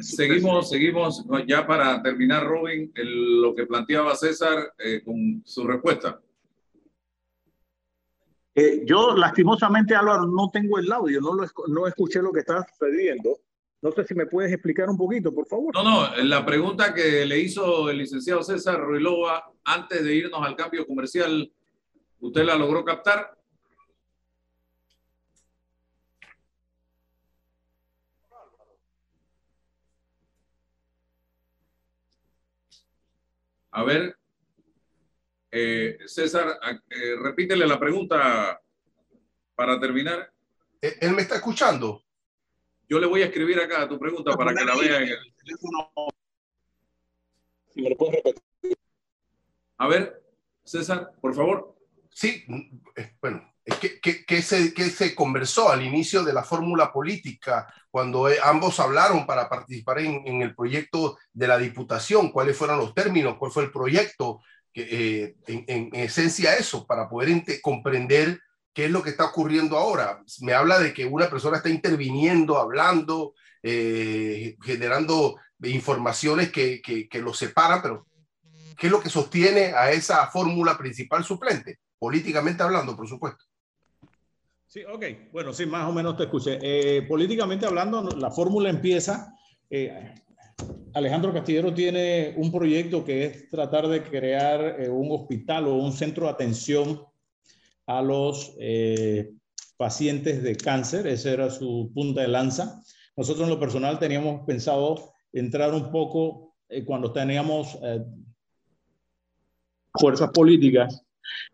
[0.00, 6.20] Seguimos, seguimos ya para terminar, Robin, lo que planteaba César eh, con su respuesta.
[8.54, 12.66] Eh, yo, lastimosamente, Álvaro, no tengo el audio, no, lo, no escuché lo que estaba
[12.66, 13.38] sucediendo.
[13.82, 15.74] No sé si me puedes explicar un poquito, por favor.
[15.74, 20.56] No, no, la pregunta que le hizo el licenciado César Ruilova antes de irnos al
[20.56, 21.52] cambio comercial,
[22.20, 23.36] ¿usted la logró captar?
[33.72, 34.16] A ver,
[35.50, 36.58] eh, César,
[36.88, 38.58] eh, repítele la pregunta
[39.54, 40.32] para terminar.
[40.80, 42.05] Eh, ¿Él me está escuchando?
[42.88, 45.92] Yo le voy a escribir acá tu pregunta para que la vea en el teléfono.
[47.68, 48.42] Si me lo puedes repetir.
[49.78, 50.22] A ver,
[50.64, 51.76] César, por favor.
[52.10, 52.44] Sí,
[53.20, 58.78] bueno, ¿Qué, qué, se, se, conversó al inicio de la fórmula política cuando eh, ambos
[58.78, 62.30] hablaron para participar en, en, el proyecto de la diputación?
[62.30, 63.36] ¿Cuáles fueron los términos?
[63.38, 64.40] ¿Cuál fue el proyecto?
[64.72, 68.40] Eh, en, en, esencia eso, para poder comprender
[68.76, 70.22] qué es lo que está ocurriendo ahora.
[70.42, 77.22] Me habla de que una persona está interviniendo, hablando, eh, generando informaciones que, que, que
[77.22, 78.06] lo separan, pero
[78.76, 81.78] ¿qué es lo que sostiene a esa fórmula principal suplente?
[81.98, 83.46] Políticamente hablando, por supuesto.
[84.66, 85.32] Sí, ok.
[85.32, 86.58] Bueno, sí, más o menos te escuché.
[86.60, 89.32] Eh, políticamente hablando, la fórmula empieza.
[89.70, 90.14] Eh,
[90.92, 96.26] Alejandro Castillero tiene un proyecto que es tratar de crear un hospital o un centro
[96.26, 97.06] de atención
[97.86, 98.56] a los
[99.76, 101.06] pacientes de cáncer.
[101.06, 102.82] Esa era su punta de lanza.
[103.16, 107.78] Nosotros en lo personal teníamos pensado entrar un poco cuando teníamos
[109.94, 111.02] fuerzas políticas.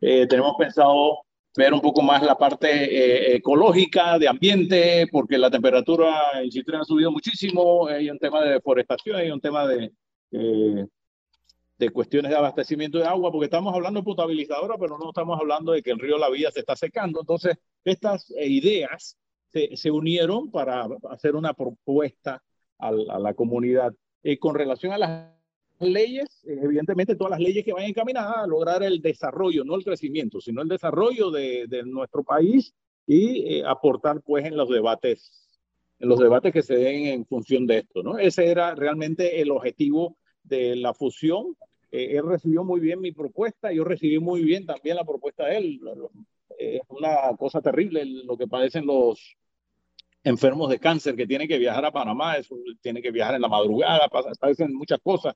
[0.00, 1.24] tenemos pensado
[1.56, 6.78] ver un poco más la parte eh, ecológica, de ambiente, porque la temperatura en Chitré
[6.78, 9.92] ha subido muchísimo, hay un tema de deforestación, hay un tema de,
[10.32, 10.86] eh,
[11.82, 15.72] de cuestiones de abastecimiento de agua, porque estamos hablando de potabilizadora, pero no estamos hablando
[15.72, 17.20] de que el río La Vía se está secando.
[17.20, 19.16] Entonces, estas eh, ideas
[19.48, 22.40] se, se unieron para hacer una propuesta
[22.78, 23.92] a, a la comunidad.
[24.38, 25.32] con relación a las
[25.80, 29.82] leyes, eh, evidentemente todas las leyes que vayan encaminadas a lograr el desarrollo, no el
[29.84, 32.72] crecimiento, sino el desarrollo de, de nuestro país
[33.08, 35.60] y eh, aportar pues en los debates,
[35.98, 38.18] en los debates que se den en función de esto, ¿no?
[38.18, 41.56] Ese era realmente el objetivo de la fusión
[41.92, 45.58] eh, él recibió muy bien mi propuesta, yo recibí muy bien también la propuesta de
[45.58, 45.80] él.
[46.58, 49.36] Es una cosa terrible lo que padecen los
[50.24, 53.48] enfermos de cáncer que tienen que viajar a Panamá, eso, tienen que viajar en la
[53.48, 54.08] madrugada,
[54.40, 55.34] padecen muchas cosas.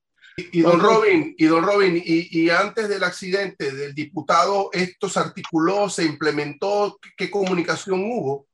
[0.53, 5.19] Y, don Robin, y don Robin, y, y, antes del accidente del diputado, ¿esto se
[5.19, 6.99] articuló, se implementó?
[7.17, 8.47] ¿Qué comunicación hubo?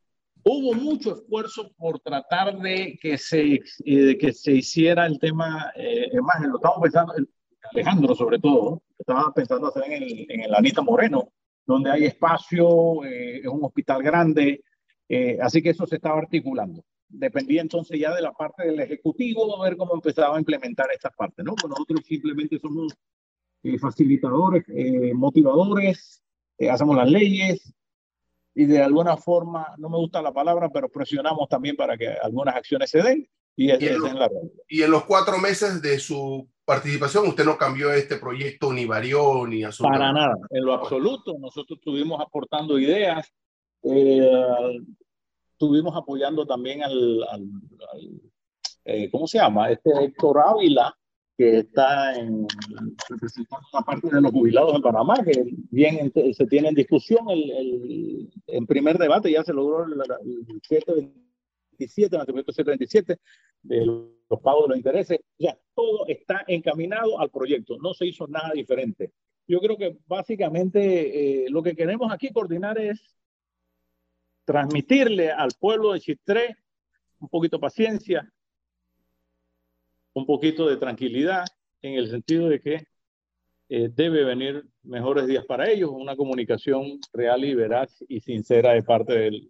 [0.45, 6.09] Hubo mucho esfuerzo por tratar de que se, eh, que se hiciera el tema, eh,
[6.21, 7.15] más, lo estamos pensando,
[7.73, 11.33] Alejandro sobre todo, estaba pensando hacer en el, en Anita Moreno,
[11.65, 14.63] donde hay espacio, eh, es un hospital grande,
[15.09, 16.85] eh, así que eso se estaba articulando.
[17.09, 21.45] Dependía entonces ya de la parte del Ejecutivo, ver cómo empezaba a implementar estas partes,
[21.45, 21.55] ¿no?
[21.55, 22.95] Pues nosotros simplemente somos
[23.63, 24.65] eh, facilitadores,
[25.15, 26.23] motivadores,
[26.71, 27.75] hacemos las leyes
[28.55, 32.55] y de alguna forma, no me gusta la palabra, pero presionamos también para que algunas
[32.55, 34.31] acciones se den y, es, en la
[34.69, 39.47] y en los cuatro meses de su participación, usted no cambió este proyecto ni varió
[39.47, 40.01] ni absolutamente.
[40.01, 41.37] Para nada, en lo absoluto.
[41.39, 43.31] Nosotros estuvimos aportando ideas,
[43.83, 44.81] eh,
[45.53, 47.49] estuvimos apoyando también al, al,
[48.85, 49.71] eh, ¿cómo se llama?
[49.71, 50.97] Este Héctor Ávila,
[51.37, 52.47] que está en
[53.09, 57.51] representando una parte de los jubilados en Panamá, que bien se tiene en discusión el,
[57.51, 61.13] el en primer debate, ya se logró el, el
[61.79, 63.19] 727, el 727,
[63.63, 68.27] de los pagos de los intereses, ya todo está encaminado al proyecto, no se hizo
[68.27, 69.13] nada diferente.
[69.47, 73.17] Yo creo que básicamente eh, lo que queremos aquí coordinar es
[74.45, 76.57] transmitirle al pueblo de Chitré
[77.21, 78.33] un poquito de paciencia,
[80.15, 81.45] un poquito de tranquilidad,
[81.81, 82.87] en el sentido de que
[83.75, 88.83] eh, debe venir mejores días para ellos, una comunicación real y veraz y sincera de
[88.83, 89.49] parte de,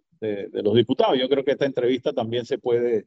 [0.49, 1.19] de, los diputados.
[1.19, 3.03] Yo creo que esta entrevista también se puede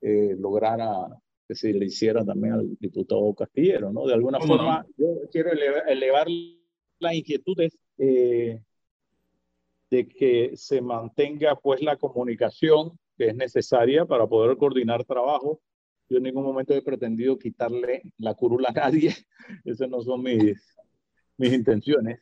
[0.00, 1.06] eh, lograra
[1.46, 4.04] que se le hiciera también al diputado Castillero, ¿no?
[4.04, 6.26] De alguna forma, yo quiero elevar,
[6.98, 8.60] las inquietudes eh,
[9.90, 15.60] de que se mantenga pues la comunicación que es necesaria para poder coordinar trabajo.
[16.08, 19.14] Yo en ningún momento he pretendido quitarle la curula a nadie,
[19.64, 20.76] esas no son mis,
[21.36, 22.20] mis intenciones,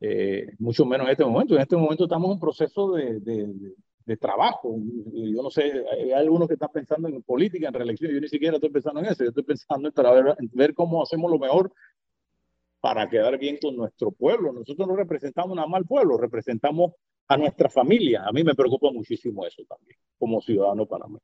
[0.00, 1.54] eh, mucho menos en este momento.
[1.54, 3.74] En este momento estamos en un proceso de, de,
[4.06, 4.76] de trabajo.
[5.12, 8.12] Yo no sé, hay algunos que están pensando en política, en reelección.
[8.12, 9.24] Yo ni siquiera estoy pensando en eso.
[9.24, 11.72] Yo estoy pensando en, ver, ver cómo hacemos lo mejor
[12.80, 14.52] para quedar bien con nuestro pueblo.
[14.52, 16.92] Nosotros no representamos nada más al pueblo, representamos
[17.26, 18.24] a nuestra familia.
[18.24, 21.20] A mí me preocupa muchísimo eso también, como ciudadano panameño.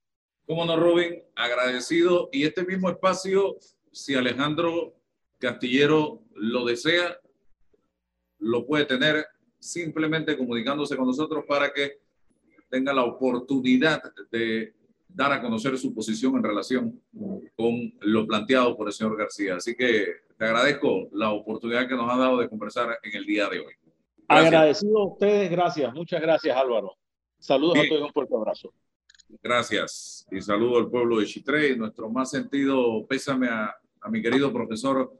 [0.46, 2.28] Cómo no, Robin, agradecido.
[2.32, 3.56] Y este mismo espacio,
[3.90, 4.94] si Alejandro
[5.38, 7.18] Castillero lo desea,
[8.38, 9.26] lo puede tener
[9.58, 12.00] simplemente comunicándose con nosotros para que
[12.68, 14.74] tenga la oportunidad de
[15.08, 17.00] dar a conocer su posición en relación
[17.54, 19.56] con lo planteado por el señor García.
[19.56, 23.48] Así que te agradezco la oportunidad que nos ha dado de conversar en el día
[23.48, 23.74] de hoy.
[24.26, 25.92] Agradecido a ustedes, gracias.
[25.94, 26.96] Muchas gracias, Álvaro.
[27.38, 28.72] Saludos a todos y un fuerte abrazo.
[29.40, 31.76] Gracias y saludo al pueblo de Chitré.
[31.76, 35.12] Nuestro más sentido pésame a, a mi querido profesor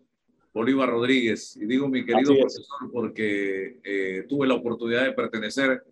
[0.52, 1.56] Bolívar Rodríguez.
[1.56, 5.82] Y digo mi querido profesor porque eh, tuve la oportunidad de pertenecer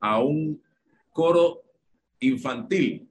[0.00, 0.60] a un
[1.12, 1.62] coro
[2.20, 3.08] infantil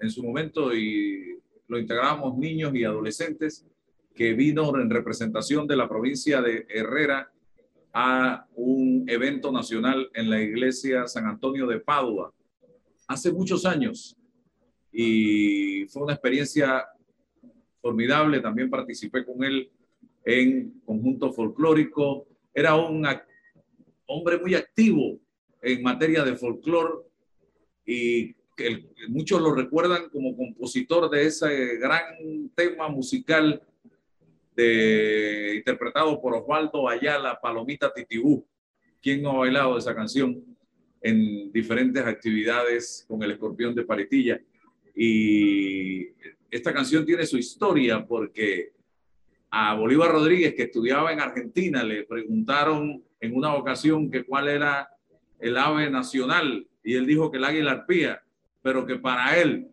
[0.00, 1.38] en su momento y
[1.68, 3.66] lo integrábamos niños y adolescentes
[4.14, 7.30] que vino en representación de la provincia de Herrera
[7.92, 12.32] a un evento nacional en la iglesia San Antonio de Padua
[13.06, 14.16] hace muchos años
[14.92, 16.86] y fue una experiencia
[17.80, 18.40] formidable.
[18.40, 19.70] También participé con él
[20.24, 22.26] en conjunto folclórico.
[22.54, 23.06] Era un
[24.06, 25.18] hombre muy activo
[25.60, 27.04] en materia de folclore
[27.84, 28.34] y
[29.08, 33.62] muchos lo recuerdan como compositor de ese gran tema musical
[34.56, 38.46] interpretado por Osvaldo Ayala, Palomita Titibú.
[39.02, 40.42] ¿Quién no ha bailado esa canción
[41.04, 44.40] en diferentes actividades con el escorpión de Paritilla?
[44.96, 46.08] Y
[46.50, 48.72] esta canción tiene su historia porque
[49.50, 54.88] a Bolívar Rodríguez, que estudiaba en Argentina, le preguntaron en una ocasión que cuál era
[55.38, 58.22] el ave nacional y él dijo que el águila arpía,
[58.62, 59.68] pero que para él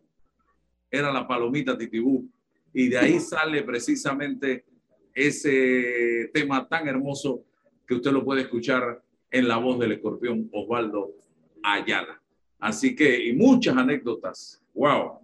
[0.90, 2.30] era la palomita titibú.
[2.74, 4.66] Y de ahí sale precisamente
[5.14, 7.46] ese tema tan hermoso
[7.88, 11.21] que usted lo puede escuchar en la voz del escorpión Osvaldo
[11.64, 12.22] Ayala.
[12.60, 15.20] Así que, y muchas anécdotas, wow,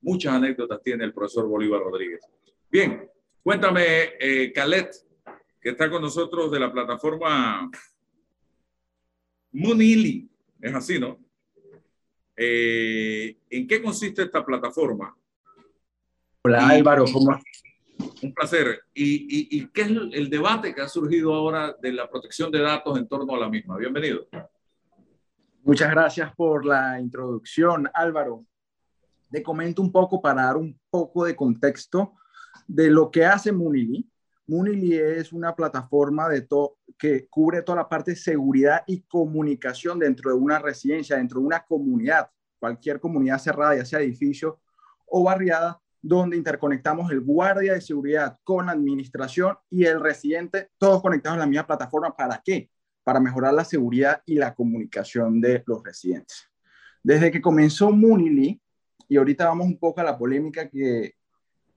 [0.00, 2.20] muchas anécdotas tiene el profesor Bolívar Rodríguez.
[2.70, 3.08] Bien,
[3.42, 3.84] cuéntame,
[4.18, 4.90] eh, Calet,
[5.60, 7.70] que está con nosotros de la plataforma
[9.52, 10.28] Munili,
[10.60, 11.18] es así, ¿no?
[12.36, 15.16] Eh, ¿En qué consiste esta plataforma?
[16.42, 17.40] Hola Álvaro, ¿cómo,
[18.22, 18.82] Un placer.
[18.92, 22.98] ¿Y, y, qué es el debate que ha surgido ahora de la protección de datos
[22.98, 23.78] en torno a la misma?
[23.78, 24.28] Bienvenido.
[25.66, 28.46] Muchas gracias por la introducción, Álvaro.
[29.32, 32.12] Te comento un poco para dar un poco de contexto
[32.68, 34.08] de lo que hace Munili.
[34.46, 36.46] Munili es una plataforma de
[36.96, 41.46] que cubre toda la parte de seguridad y comunicación dentro de una residencia, dentro de
[41.46, 44.60] una comunidad, cualquier comunidad cerrada, ya sea edificio
[45.04, 51.02] o barriada, donde interconectamos el guardia de seguridad con la administración y el residente, todos
[51.02, 52.14] conectados en la misma plataforma.
[52.14, 52.70] ¿Para qué?
[53.06, 56.50] Para mejorar la seguridad y la comunicación de los residentes.
[57.04, 58.60] Desde que comenzó Munili,
[59.08, 61.14] y ahorita vamos un poco a la polémica que,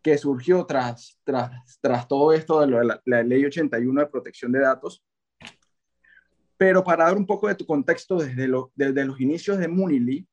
[0.02, 1.52] que surgió tras, tras,
[1.82, 5.04] tras todo esto de la, ley 81 de protección de datos.
[6.58, 10.28] Pero para dar un poco de tu contexto, desde, lo, desde los inicios de Munili,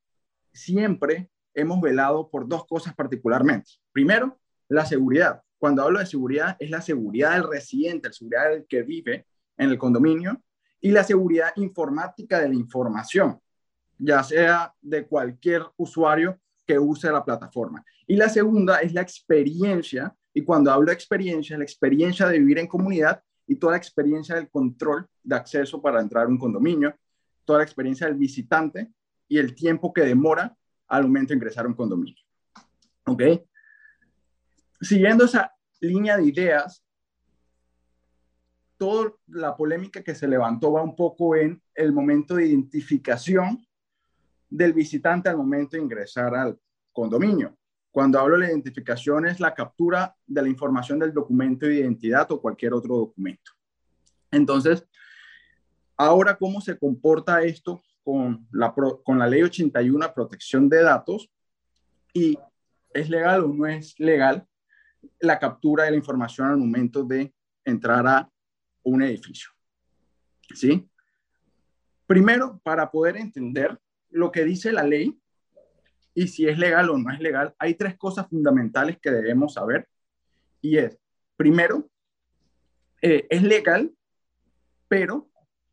[0.51, 3.73] siempre hemos velado por dos cosas particularmente.
[3.93, 5.43] Primero, la seguridad.
[5.59, 9.27] Cuando hablo de seguridad, es la seguridad del residente, la seguridad del que vive
[9.59, 10.43] en el condominio
[10.81, 13.41] y la seguridad informática de la información,
[13.99, 17.85] ya sea de cualquier usuario que use la plataforma.
[18.07, 22.59] Y la segunda es la experiencia, y cuando hablo de experiencia, la experiencia de vivir
[22.59, 26.95] en comunidad y toda la experiencia del control de acceso para entrar a un condominio,
[27.45, 28.93] toda la experiencia del visitante
[29.29, 30.57] y el tiempo que demora
[30.89, 32.23] al momento de ingresar a un condominio.
[33.07, 33.23] ¿Ok?
[34.81, 36.85] Siguiendo esa línea de ideas,
[38.79, 43.67] toda la polémica que se levantó va un poco en el momento de identificación
[44.49, 46.59] del visitante al momento de ingresar al
[46.93, 47.57] condominio.
[47.91, 52.31] Cuando hablo de la identificación es la captura de la información del documento de identidad
[52.31, 53.53] o cualquier otro documento.
[54.31, 54.87] Entonces,
[55.97, 61.31] ahora, ¿cómo se comporta esto con la, con la ley 81 protección de datos?
[62.13, 62.39] Y
[62.93, 64.47] es legal o no es legal
[65.21, 68.31] la captura de la información al momento de entrar a
[68.87, 69.51] un edificio.
[70.55, 70.89] ¿Sí?
[72.07, 73.79] Primero, para poder entender
[74.11, 75.19] lo que dice la ley
[76.15, 79.89] y si es legal o no es legal, hay tres cosas fundamentales que debemos saber.
[80.63, 80.99] Y es,
[81.37, 81.91] primero,
[83.03, 83.93] eh, es legal,
[84.89, 85.29] pero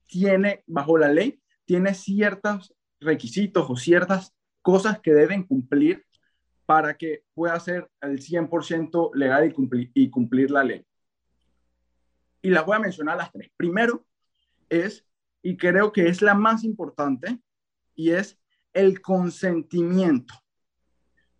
[0.07, 6.03] tiene, bajo la ley, tiene ciertos requisitos o ciertas cosas que deben cumplir
[6.65, 10.85] para que pueda ser el 100% legal y cumplir, y cumplir la ley.
[12.43, 13.49] Y las voy a mencionar las tres.
[13.57, 14.05] Primero
[14.69, 15.03] es,
[15.41, 17.41] y creo que es la más importante,
[17.95, 18.39] y es
[18.73, 20.35] el consentimiento.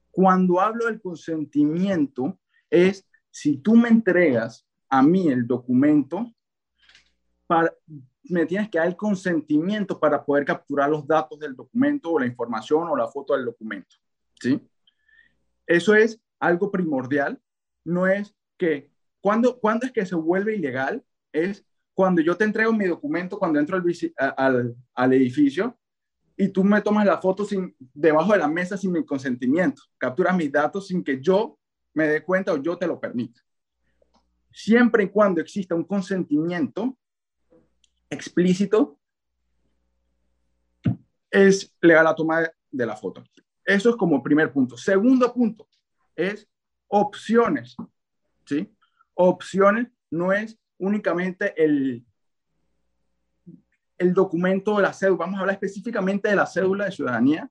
[0.09, 2.39] Cuando hablo del consentimiento,
[2.69, 6.31] es si tú me entregas a mí el documento,
[7.47, 7.71] para,
[8.23, 12.25] me tienes que dar el consentimiento para poder capturar los datos del documento o la
[12.25, 13.95] información o la foto del documento.
[14.39, 14.61] ¿sí?
[15.65, 17.41] Eso es algo primordial.
[17.83, 18.92] No es que,
[19.23, 21.01] cuando, cuando es que se vuelve ilegal?
[21.31, 23.85] Es cuando yo te entrego mi documento, cuando entro al,
[24.35, 25.79] al, al edificio,
[26.35, 29.81] y tú me tomas la foto sin, debajo de la mesa sin mi consentimiento.
[29.97, 31.57] Capturas mis datos sin que yo
[31.93, 33.39] me dé cuenta o yo te lo permita.
[34.51, 36.97] Siempre y cuando exista un consentimiento
[38.09, 38.99] explícito,
[41.31, 43.23] es legal la toma de, la foto.
[43.63, 44.75] Eso es como primer punto.
[44.75, 45.69] Segundo punto
[46.13, 46.45] es
[46.89, 47.77] opciones.
[48.45, 48.69] ¿sí?
[49.15, 52.05] Opciones no es únicamente el,
[53.97, 57.49] el documento de la cédula, vamos a hablar específicamente de la cédula de ciudadanía.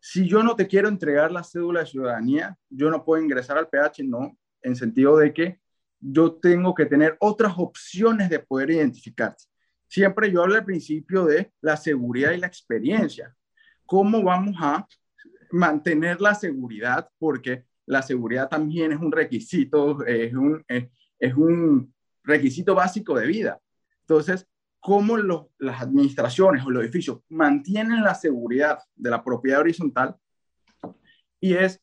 [0.00, 3.68] Si yo no te quiero entregar la cédula de ciudadanía, yo no puedo ingresar al
[3.68, 5.60] PH, no, en sentido de que
[6.00, 9.44] yo tengo que tener otras opciones de poder identificarte.
[9.86, 13.34] Siempre yo hablo al principio de la seguridad y la experiencia.
[13.84, 14.86] ¿Cómo vamos a
[15.50, 17.10] mantener la seguridad?
[17.18, 23.60] Porque la seguridad también es un requisito, es un, es un requisito básico de vida.
[24.02, 24.46] Entonces,
[24.78, 25.16] cómo
[25.58, 30.14] las administraciones o los edificios mantienen la seguridad de la propiedad horizontal
[31.40, 31.80] y es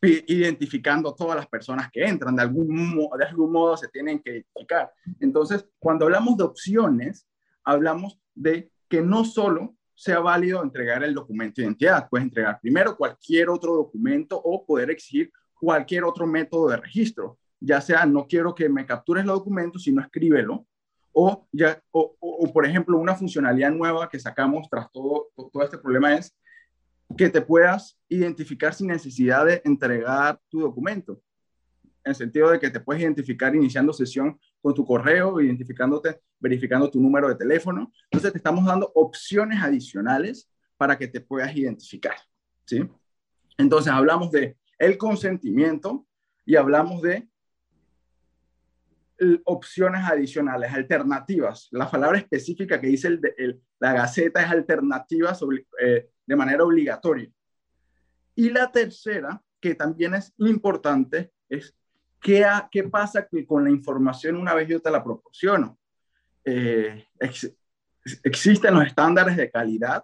[0.00, 4.90] identificando todas las personas que entran, de algún, de algún modo se tienen que identificar.
[5.20, 7.28] Entonces, cuando hablamos de opciones,
[7.64, 12.96] hablamos de que no solo sea válido entregar el documento de identidad, puedes entregar primero
[12.96, 15.30] cualquier otro documento o poder exigir
[15.60, 20.00] cualquier otro método de registro, ya sea no quiero que me captures los documentos, sino
[20.00, 20.66] escríbelo,
[21.12, 22.16] o, ya, o,
[22.52, 26.36] por ejemplo, una funcionalidad nueva que sacamos tras todo, todo este problema es
[27.16, 31.20] que te puedas identificar sin necesidad de entregar tu documento.
[32.04, 36.88] En el sentido de que te puedes identificar iniciando sesión con tu correo, identificándote, verificando
[36.88, 37.92] tu número de teléfono.
[38.04, 42.14] Entonces te estamos dando opciones adicionales para que te puedas identificar.
[42.64, 42.88] ¿sí?
[43.58, 46.06] Entonces hablamos de el consentimiento
[46.44, 47.28] y hablamos de
[49.44, 51.68] opciones adicionales, alternativas.
[51.72, 53.20] La palabra específica que dice
[53.78, 55.44] la Gaceta es alternativas
[55.78, 57.30] eh, de manera obligatoria.
[58.34, 61.76] Y la tercera, que también es importante, es
[62.18, 65.78] qué, qué pasa con la información una vez yo te la proporciono.
[66.42, 67.04] Eh,
[68.24, 70.02] existen los estándares de calidad,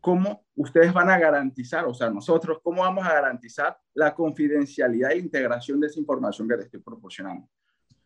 [0.00, 5.18] cómo ustedes van a garantizar, o sea, nosotros, cómo vamos a garantizar la confidencialidad e
[5.18, 7.48] integración de esa información que te estoy proporcionando.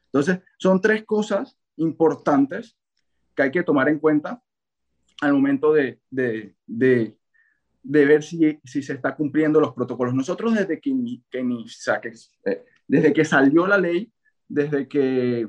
[0.06, 2.76] Entonces, son tres cosas importantes
[3.34, 4.42] que hay que tomar en cuenta
[5.20, 7.16] al momento de, de, de,
[7.82, 10.14] de ver si, si, se está cumpliendo los protocolos.
[10.14, 10.90] Nosotros desde que,
[11.30, 11.66] que ni,
[12.44, 14.12] eh, desde que salió la ley,
[14.48, 15.48] desde que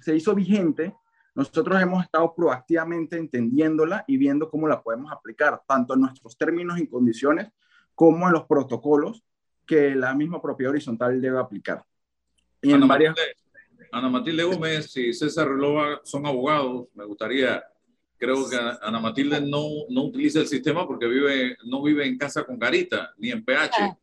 [0.00, 0.94] se hizo vigente,
[1.40, 6.78] nosotros hemos estado proactivamente entendiéndola y viendo cómo la podemos aplicar, tanto en nuestros términos
[6.78, 7.48] y condiciones
[7.94, 9.24] como en los protocolos
[9.66, 11.82] que la misma propiedad horizontal debe aplicar.
[12.60, 13.14] Y en varias...
[13.90, 16.88] Ana Matilde Gómez y César Relova son abogados.
[16.94, 17.64] Me gustaría,
[18.18, 22.44] creo que Ana Matilde no, no utiliza el sistema porque vive, no vive en casa
[22.44, 23.96] con garita ni en PH.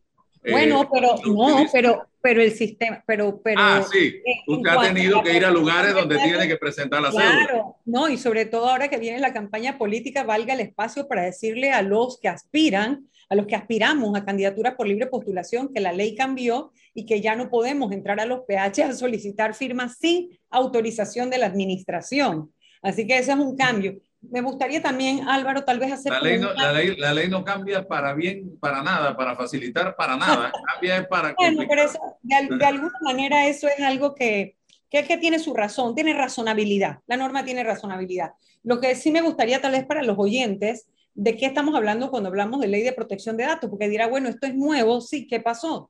[0.51, 3.59] Bueno, eh, pero no, pero, pero el sistema, pero, pero.
[3.59, 4.21] Ah, sí.
[4.47, 7.47] Usted ha tenido que ir a lugares donde tiene que presentar la cédula.
[7.47, 11.23] Claro, no, y sobre todo ahora que viene la campaña política, valga el espacio para
[11.23, 15.81] decirle a los que aspiran a los que aspiramos a candidaturas por libre postulación, que
[15.81, 19.97] la ley cambió y que ya no podemos entrar a los PH a solicitar firmas
[19.99, 22.53] sin autorización de la administración.
[22.81, 23.99] Así que ese es un cambio.
[24.21, 26.11] Me gustaría también, Álvaro, tal vez hacer...
[26.11, 29.95] La ley, no, la, ley, la ley, no, cambia para bien, para nada, para facilitar,
[29.95, 30.51] para nada.
[30.73, 31.33] Cambia para...
[31.37, 34.57] Bueno, pero eso, de, de, alguna manera eso es algo que,
[34.89, 36.99] que, que tiene su razón, tiene razonabilidad.
[37.07, 38.31] La norma tiene razonabilidad.
[38.63, 40.87] Lo que sí me gustaría tal vez para los oyentes
[41.17, 43.69] ¿de qué estamos hablando cuando hablamos de ley de protección de datos?
[43.71, 45.89] Porque dirá, bueno, esto es nuevo, sí, ¿qué pasó?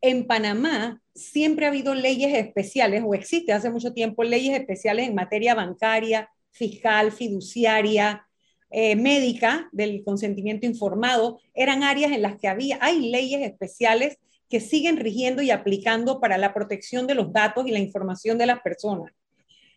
[0.00, 5.14] En Panamá siempre ha habido leyes especiales, o existe hace mucho tiempo leyes especiales en
[5.14, 8.26] materia bancaria, fiscal, fiduciaria,
[8.70, 11.40] eh, médica, del consentimiento informado.
[11.52, 16.38] Eran áreas en las que había, hay leyes especiales que siguen rigiendo y aplicando para
[16.38, 19.12] la protección de los datos y la información de las personas.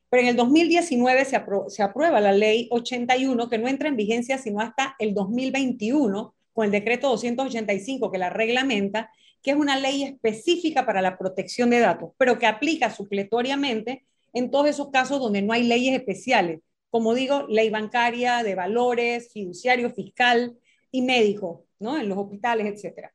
[0.09, 4.37] Pero en el 2019 se, se aprueba la ley 81 que no entra en vigencia
[4.37, 9.11] sino hasta el 2021 con el decreto 285 que la reglamenta,
[9.41, 14.51] que es una ley específica para la protección de datos, pero que aplica supletoriamente en
[14.51, 19.89] todos esos casos donde no hay leyes especiales, como digo, ley bancaria, de valores, fiduciario,
[19.91, 20.57] fiscal
[20.91, 21.97] y médico, ¿no?
[21.97, 23.13] En los hospitales, etcétera.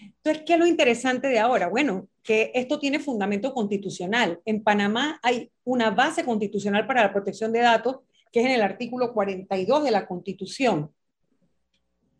[0.00, 1.68] Entonces, ¿qué es lo interesante de ahora?
[1.68, 4.40] Bueno, que esto tiene fundamento constitucional.
[4.44, 7.98] En Panamá hay una base constitucional para la protección de datos,
[8.32, 10.90] que es en el artículo 42 de la Constitución.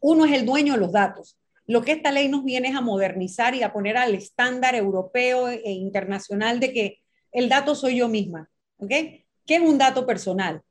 [0.01, 1.39] Uno es el dueño de los datos.
[1.67, 5.49] Lo que esta ley nos viene es a modernizar y a poner al estándar europeo
[5.49, 6.99] e internacional de que
[7.33, 8.51] el dato soy yo misma.
[8.77, 8.91] ¿Ok?
[8.91, 10.63] ¿Qué es un dato personal?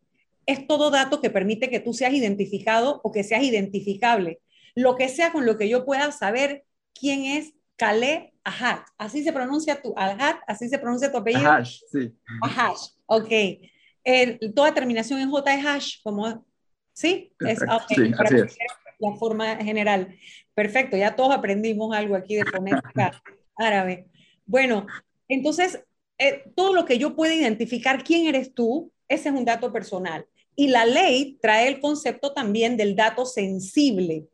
[0.46, 4.42] Es todo dato que permite que tú seas identificado o que seas identificable.
[4.76, 6.64] Lo que sea con lo que yo pueda saber
[6.94, 8.86] quién es Kale Ahat.
[8.98, 11.50] Así se pronuncia tu Ahat, así se pronuncia tu apellido.
[11.50, 12.14] Ahash, sí.
[12.42, 14.54] Ahash, ok.
[14.54, 16.46] toda terminación en J es hash, como,
[16.94, 17.34] ¿sí?
[17.40, 18.58] Es, sí, así es.
[19.00, 20.16] La forma general.
[20.54, 23.22] Perfecto, ya todos aprendimos algo aquí de fonética
[23.58, 24.08] árabe.
[24.46, 24.86] Bueno,
[25.28, 25.84] entonces,
[26.18, 30.26] eh, todo lo que yo pueda identificar quién eres tú, ese es un dato personal.
[30.56, 34.28] Y la ley trae el concepto también del dato sensible.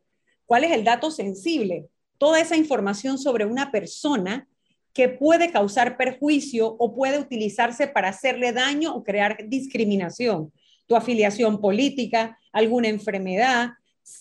[0.46, 1.90] ¿Cuál es el dato sensible?
[2.20, 4.48] toda esa información sobre una persona
[4.94, 10.52] que puede causar perjuicio o puede utilizarse para hacerle daño o crear discriminación.
[10.86, 13.72] Tu afiliación política, alguna enfermedad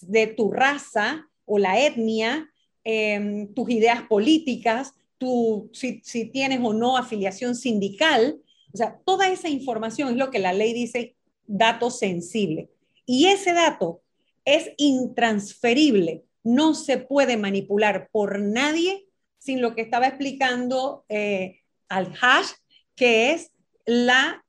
[0.02, 2.48] de tu raza o la etnia,
[2.84, 8.38] em, tus ideas políticas, tu, si, si tienes o no afiliación sindical.
[8.72, 11.16] O sea, toda esa información es lo que la ley dice
[11.48, 12.70] dato sensible.
[13.04, 14.02] Y ese dato
[14.44, 19.06] es intransferible no se puede manipular por nadie
[19.38, 22.52] sin lo que estaba explicando eh, al hash,
[22.96, 23.52] que es
[23.84, 24.42] la,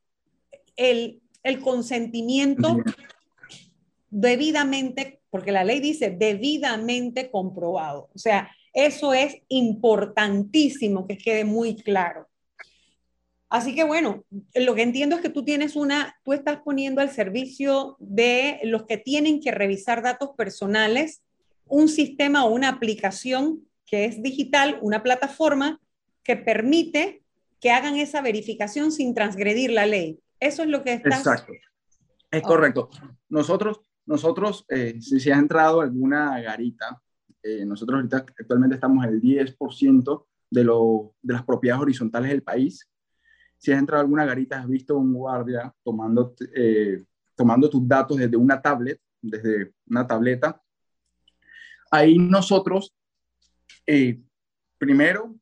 [0.78, 2.78] el, el consentimiento
[4.10, 8.10] debidamente, porque la ley dice debidamente comprobado.
[8.16, 12.29] O sea, eso es importantísimo que quede muy claro.
[13.50, 14.24] Así que bueno,
[14.54, 18.86] lo que entiendo es que tú tienes una, tú estás poniendo al servicio de los
[18.86, 21.24] que tienen que revisar datos personales
[21.66, 25.80] un sistema o una aplicación que es digital, una plataforma
[26.24, 27.24] que permite
[27.60, 30.20] que hagan esa verificación sin transgredir la ley.
[30.40, 31.18] Eso es lo que está.
[31.18, 31.54] Exacto.
[32.32, 32.90] Es correcto.
[33.30, 37.02] Nosotros, nosotros eh, si se ha entrado alguna garita,
[37.42, 42.44] eh, nosotros ahorita actualmente estamos en el 10% de, lo, de las propiedades horizontales del
[42.44, 42.89] país
[43.60, 47.04] si has entrado a alguna garita, has visto un guardia tomando, eh,
[47.36, 50.62] tomando tus datos desde una tablet, desde una tableta.
[51.92, 52.96] Ahí nosotros,
[53.86, 54.22] eh,
[54.78, 55.36] primero,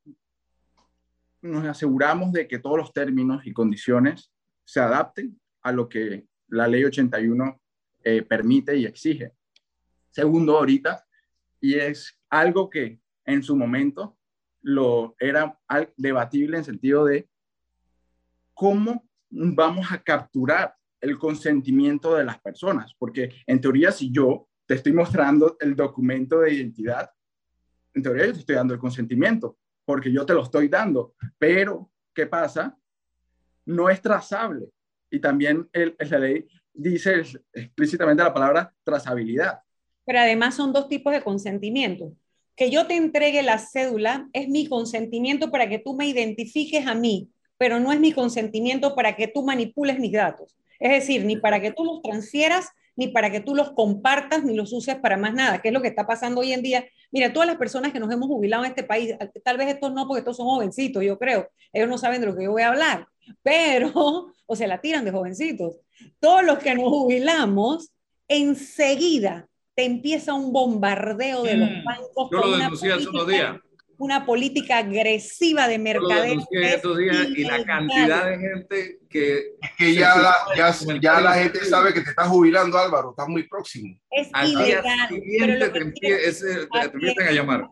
[1.44, 4.32] nos aseguramos de que todos los términos y condiciones
[4.66, 7.62] se adapten a lo que la ley 81
[8.04, 9.34] eh, permite y exige.
[10.10, 11.06] Segundo, ahorita,
[11.62, 14.18] y es algo que en su momento
[14.62, 15.60] lo era
[15.98, 17.30] debatible en sentido de
[18.58, 24.74] cómo vamos a capturar el consentimiento de las personas, porque en teoría si yo te
[24.74, 27.08] estoy mostrando el documento de identidad,
[27.94, 31.92] en teoría yo te estoy dando el consentimiento, porque yo te lo estoy dando, pero
[32.16, 32.76] ¿qué pasa?
[33.64, 34.70] No es trazable.
[35.12, 39.60] Y también el, la ley dice explícitamente la palabra trazabilidad.
[40.04, 42.12] Pero además son dos tipos de consentimiento.
[42.56, 46.96] Que yo te entregue la cédula es mi consentimiento para que tú me identifiques a
[46.96, 50.56] mí, pero no es mi consentimiento para que tú manipules mis datos.
[50.80, 54.56] Es decir, ni para que tú los transfieras, ni para que tú los compartas, ni
[54.56, 56.86] los uses para más nada, que es lo que está pasando hoy en día.
[57.12, 60.08] Mira, todas las personas que nos hemos jubilado en este país, tal vez estos no,
[60.08, 62.70] porque estos son jovencitos, yo creo, ellos no saben de lo que yo voy a
[62.70, 63.08] hablar,
[63.44, 65.80] pero, o se la tiran de jovencitos.
[66.20, 67.92] Todos los que nos jubilamos,
[68.28, 71.84] enseguida te empieza un bombardeo de los mm.
[71.84, 72.30] bancos.
[72.32, 73.58] Yo lo denuncié hace unos días
[73.98, 76.42] una política agresiva de mercadeo.
[76.50, 79.38] y la cantidad de gente que...
[79.62, 83.28] Es que ya, la, ya, ya la gente sabe que te estás jubilando, Álvaro, está
[83.28, 83.98] muy próximo.
[84.12, 85.10] Es ilegal.
[85.40, 87.68] Pero te, empiezan a llamar.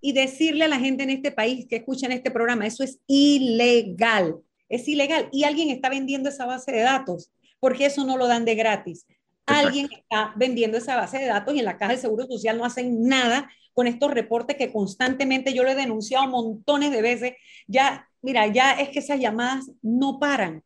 [0.00, 4.36] Y decirle a la gente en este país que escuchan este programa, eso es ilegal.
[4.68, 5.28] Es ilegal.
[5.32, 9.06] Y alguien está vendiendo esa base de datos, porque eso no lo dan de gratis.
[9.46, 12.64] Alguien está vendiendo esa base de datos y en la Caja de Seguro Social no
[12.64, 17.32] hacen nada con estos reportes que constantemente yo lo he denunciado montones de veces.
[17.66, 20.62] Ya, mira, ya es que esas llamadas no paran.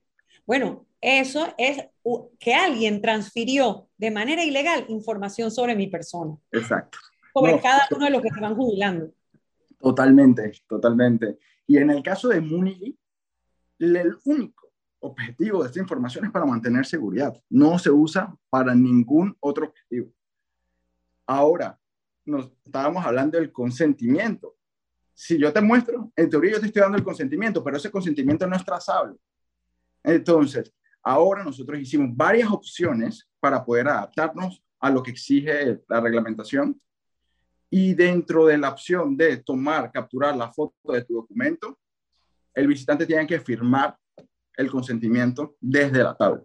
[0.46, 1.84] Bueno, eso es
[2.38, 6.36] que alguien transfirió de manera ilegal información sobre mi persona.
[6.52, 6.98] Exacto.
[7.32, 9.12] Sobre cada uno de los que se van jubilando.
[9.78, 11.38] Totalmente, totalmente.
[11.66, 12.98] Y en el caso de Munili,
[13.78, 14.69] el único
[15.01, 17.34] objetivo de esta información es para mantener seguridad.
[17.48, 20.12] No se usa para ningún otro objetivo.
[21.26, 21.78] Ahora,
[22.24, 24.57] nos estábamos hablando del consentimiento.
[25.14, 28.46] Si yo te muestro, en teoría yo te estoy dando el consentimiento, pero ese consentimiento
[28.46, 29.16] no es trazable.
[30.03, 30.72] Entonces,
[31.03, 36.80] ahora nosotros hicimos varias opciones para poder adaptarnos a lo que exige la reglamentación.
[37.68, 41.78] Y dentro de la opción de tomar, capturar la foto de tu documento,
[42.55, 43.96] el visitante tiene que firmar
[44.61, 46.42] el consentimiento desde la tabla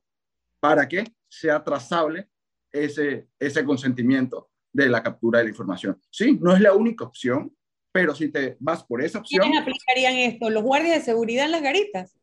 [0.60, 2.30] para que sea trazable
[2.72, 6.00] ese, ese consentimiento de la captura de la información.
[6.10, 7.56] Sí, no es la única opción,
[7.92, 9.44] pero si te vas por esa opción...
[9.44, 10.50] ¿Quiénes aplicarían esto?
[10.50, 12.18] ¿Los guardias de seguridad en las garitas?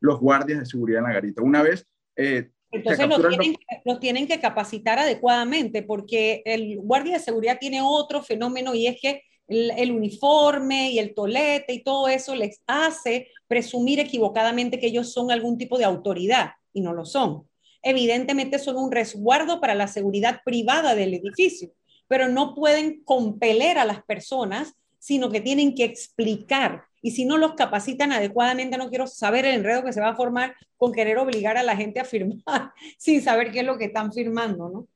[0.00, 1.42] Los guardias de seguridad en la garita.
[1.42, 1.86] Una vez...
[2.16, 7.80] Eh, Entonces los tienen, los tienen que capacitar adecuadamente porque el guardia de seguridad tiene
[7.82, 9.22] otro fenómeno y es que
[9.52, 15.30] el, uniforme y el tolete y todo eso les hace presumir equivocadamente que ellos son
[15.30, 17.46] algún tipo de autoridad y no lo son.
[17.82, 21.72] Evidentemente son un resguardo para la seguridad privada del edificio
[22.12, 26.84] pero no pueden compeler a las personas, sino que tienen que explicar.
[27.00, 30.14] Y si no los capacitan adecuadamente, no quiero saber el enredo que se va a
[30.14, 33.86] formar con querer obligar a la gente a firmar sin saber qué es lo que
[33.86, 34.86] están firmando, ¿no?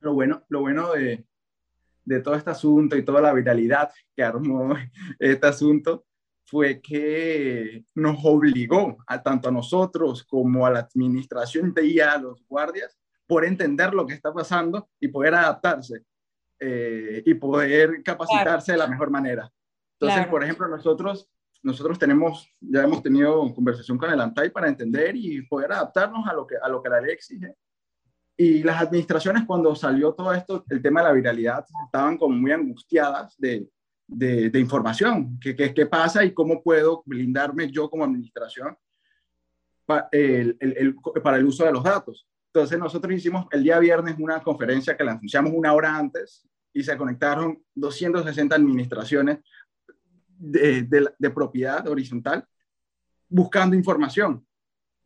[0.00, 1.24] Lo bueno, lo bueno de,
[2.06, 4.74] de todo este asunto y toda la viralidad que armó
[5.18, 6.06] este asunto
[6.46, 12.42] fue que nos obligó a tanto a nosotros como a la administración y a los
[12.46, 12.96] guardias
[13.26, 16.04] por entender lo que está pasando y poder adaptarse.
[16.58, 19.52] Eh, y poder capacitarse de la mejor manera.
[20.00, 21.28] Entonces, por ejemplo, nosotros,
[21.62, 26.32] nosotros tenemos, ya hemos tenido conversación con el ANTAI para entender y poder adaptarnos a
[26.32, 27.54] lo que, a lo que la ley exige.
[28.36, 32.52] Y las administraciones, cuando salió todo esto, el tema de la viralidad, estaban como muy
[32.52, 33.68] angustiadas de,
[34.06, 35.38] de, información.
[35.40, 38.76] ¿Qué, ¿Qué, qué, pasa y cómo puedo blindarme yo como administración
[40.12, 42.26] el, el, para el uso de los datos?
[42.52, 46.82] Entonces nosotros hicimos el día viernes una conferencia que la anunciamos una hora antes y
[46.82, 49.38] se conectaron 260 administraciones
[50.38, 50.82] de,
[51.18, 52.46] de, propiedad horizontal
[53.28, 54.46] buscando información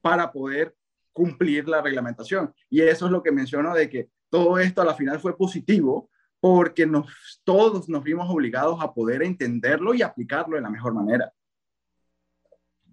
[0.00, 0.74] para poder
[1.20, 2.54] cumplir la reglamentación.
[2.70, 6.08] Y eso es lo que menciono de que todo esto a la final fue positivo
[6.40, 11.30] porque nos, todos nos vimos obligados a poder entenderlo y aplicarlo de la mejor manera.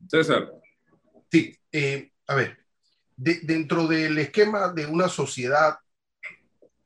[0.10, 0.52] César.
[1.32, 2.58] Sí, eh, a ver,
[3.16, 5.78] dentro del esquema de una sociedad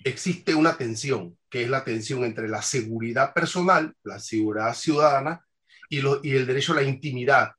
[0.03, 5.43] existe una tensión, que es la tensión entre la seguridad personal, la seguridad ciudadana
[5.89, 7.53] y, y el derecho a la intimidad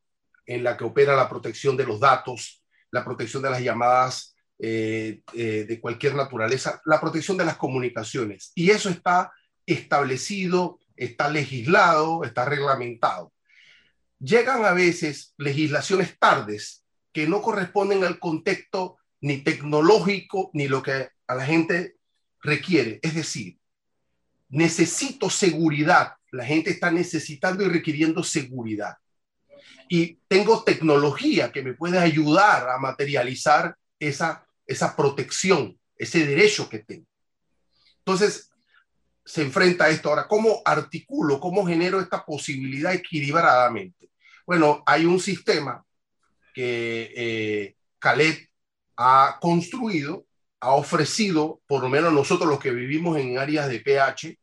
[0.47, 2.62] en la que opera la protección de los datos,
[2.93, 8.53] la protección de las llamadas eh, eh, de cualquier naturaleza, la protección de las comunicaciones.
[8.55, 9.33] Y eso está
[9.67, 13.33] establecido, está legislado, está reglamentado.
[14.21, 21.09] Llegan a veces legislaciones tardes que no corresponden al contexto ni tecnológico ni lo que
[21.27, 21.97] a la gente
[22.41, 23.01] requiere.
[23.03, 23.59] Es decir,
[24.49, 26.15] necesito seguridad.
[26.31, 28.97] La gente está necesitando y requiriendo seguridad.
[29.89, 36.81] Y tengo tecnología que me puede ayudar a materializar esa, esa protección, ese derecho que
[36.81, 37.07] tengo.
[37.99, 38.51] Entonces,
[39.25, 40.09] se enfrenta a esto.
[40.09, 44.11] Ahora, ¿cómo articulo, cómo genero esta posibilidad equilibradamente?
[44.47, 45.85] Bueno, hay un sistema
[46.55, 47.77] que eh,
[48.97, 50.27] ha construido,
[50.61, 54.39] ha ofrecido, por lo menos nosotros los que vivimos en áreas de PH,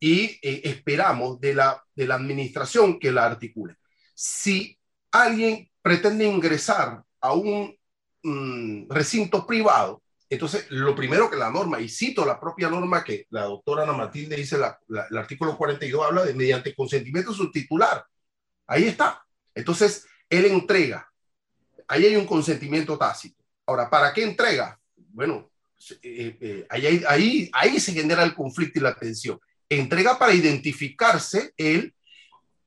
[0.00, 3.76] y eh, esperamos de la, de la administración que la articule.
[4.22, 4.78] Si
[5.12, 7.74] alguien pretende ingresar a un
[8.22, 13.24] mm, recinto privado, entonces lo primero que la norma, y cito la propia norma que
[13.30, 18.04] la doctora Ana Matilde dice, el artículo 42 habla de mediante consentimiento subtitular.
[18.66, 19.24] Ahí está.
[19.54, 21.10] Entonces, él entrega.
[21.88, 23.42] Ahí hay un consentimiento tácito.
[23.64, 24.78] Ahora, ¿para qué entrega?
[24.96, 25.50] Bueno,
[26.02, 29.40] eh, eh, ahí, ahí, ahí se genera el conflicto y la tensión.
[29.66, 31.94] Entrega para identificarse él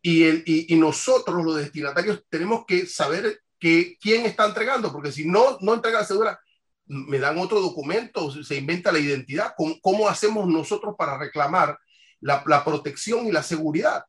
[0.05, 5.25] y, el, y, nosotros, los destinatarios, tenemos que saber que, quién está entregando, porque si
[5.25, 6.39] no, no entrega la cédula,
[6.85, 9.53] me dan otro documento, se inventa la identidad.
[9.55, 11.79] ¿Cómo, cómo hacemos nosotros para reclamar
[12.19, 14.03] la, la, protección y la seguridad?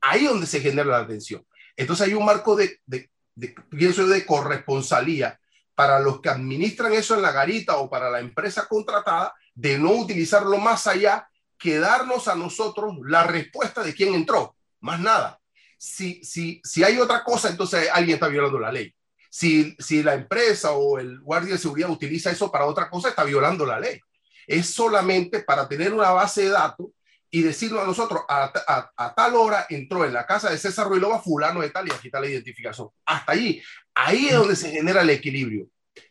[0.00, 1.46] Ahí es donde se genera la tensión.
[1.76, 5.38] Entonces hay un marco de, de, de pienso de corresponsalía
[5.74, 9.90] para los que administran eso en la garita o para la empresa contratada de no
[9.90, 11.28] utilizarlo más allá
[11.58, 14.53] que darnos a nosotros la respuesta de quién entró,
[14.84, 15.40] más nada.
[15.78, 18.94] Si, si, si hay otra cosa, entonces alguien está violando la ley.
[19.30, 23.24] Si, si la empresa o el guardia de seguridad utiliza eso para otra cosa, está
[23.24, 23.98] violando la ley.
[24.46, 26.88] Es solamente para tener una base de datos
[27.30, 31.20] y decirlo a nosotros, a, a, tal hora entró en la casa de César Ruilova
[31.20, 32.90] fulano de tal y aquí está la identificación.
[33.06, 33.60] Hasta allí.
[33.94, 35.66] Ahí es donde se genera el equilibrio.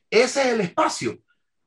[0.10, 1.20] Ese es el espacio.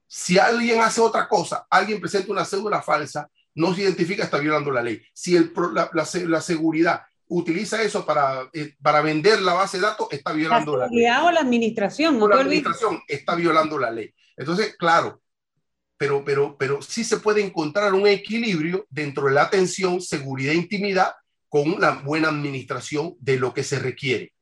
[0.06, 4.70] Si alguien hace otra cosa, alguien presenta una cédula falsa, no se identifica, está violando
[4.70, 5.02] la ley.
[5.12, 10.08] Si el, la, la, seguridad utiliza eso para, eh, para vender la base de datos,
[10.10, 11.06] está violando la, ley.
[11.06, 12.20] o la administración.
[12.20, 14.14] la administración está violando la ley.
[14.36, 15.22] Entonces, claro,
[15.96, 20.56] pero, pero, pero sí se puede encontrar un equilibrio dentro de la atención, seguridad e
[20.56, 21.14] intimidad
[21.48, 24.34] con la buena administración de lo que se requiere.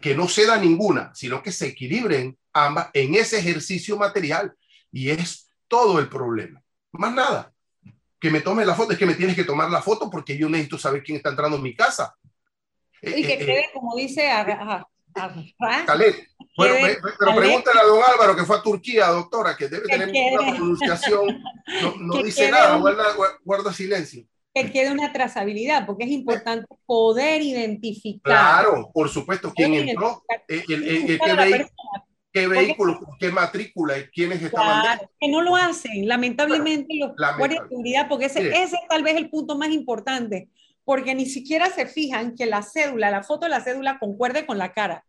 [0.00, 4.54] Que no ceda ninguna, sino que se equilibren ambas en ese ejercicio material.
[4.92, 6.62] Y es todo el problema.
[6.92, 7.53] Más nada.
[8.24, 10.48] Que me tome la foto, es que me tienes que tomar la foto porque yo
[10.48, 12.16] necesito saber quién está entrando en mi casa.
[13.02, 14.30] Y que eh, quede, eh, como dice,
[16.56, 16.74] bueno,
[17.18, 21.44] pero pregúntale a don Álvaro que fue a Turquía, doctora, que debe tener una pronunciación,
[22.00, 22.80] no, dice nada,
[23.44, 24.24] guarda, silencio.
[24.54, 28.22] Que quede una trazabilidad, porque es importante poder identificar.
[28.22, 30.64] Claro, por supuesto, quién entró, eh,
[32.34, 34.82] qué, vehículo, qué matrícula, quiénes estaban.
[34.82, 39.02] Claro, que no lo hacen, lamentablemente, los guardias de seguridad, porque ese, ese es tal
[39.02, 40.50] vez el punto más importante
[40.84, 44.58] porque ni siquiera se fijan que la cédula, la foto de la cédula concuerde con
[44.58, 45.04] la cara.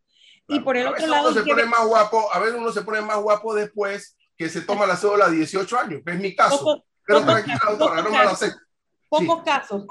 [0.47, 1.32] Y por el otro lado...
[1.32, 4.61] Uno se pone más guapo, a ver, uno se pone más guapo después que se
[4.61, 6.84] toma la cédula de 18 años, que es mi caso.
[7.05, 8.59] Pero tranquila, doctora, no me lo acepto.
[9.20, 9.86] Pocos casos.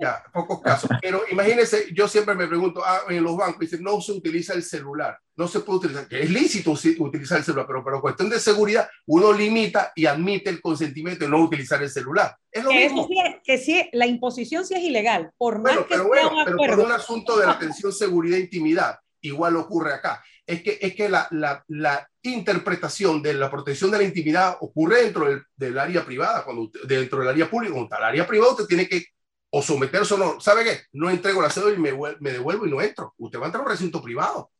[0.00, 0.90] Ya, pocos casos.
[1.00, 4.62] Pero imagínense, yo siempre me pregunto, ah, en los bancos dicen, no se utiliza el
[4.62, 8.40] celular, no se puede utilizar, que es lícito utilizar el celular, pero por cuestión de
[8.40, 12.36] seguridad, uno limita y admite el consentimiento de no utilizar el celular.
[12.50, 13.06] Es lo que mismo.
[13.06, 16.80] Sí, que sí, la imposición sí es ilegal, por más que pero bueno, pero por
[16.80, 20.22] un asunto de la atención, seguridad e intimidad, igual ocurre acá.
[20.44, 25.02] Es que, es que la, la, la interpretación de la protección de la intimidad ocurre
[25.02, 28.52] dentro del, del área privada, cuando dentro del área pública, cuando está el área privada,
[28.52, 29.06] usted tiene que
[29.54, 30.40] o someterse o no.
[30.40, 30.80] ¿Sabe qué?
[30.92, 33.14] No entrego la cédula y me, me devuelvo y no entro.
[33.18, 34.50] Usted va a entrar a un recinto privado.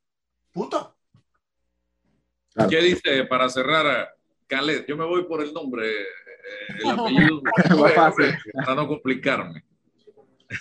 [0.53, 0.97] Punto.
[2.69, 4.15] ¿Qué dice para cerrar
[4.47, 4.87] Calet?
[4.87, 6.07] Yo me voy por el nombre, eh,
[6.85, 7.43] el apellido,
[8.55, 9.65] para no complicarme.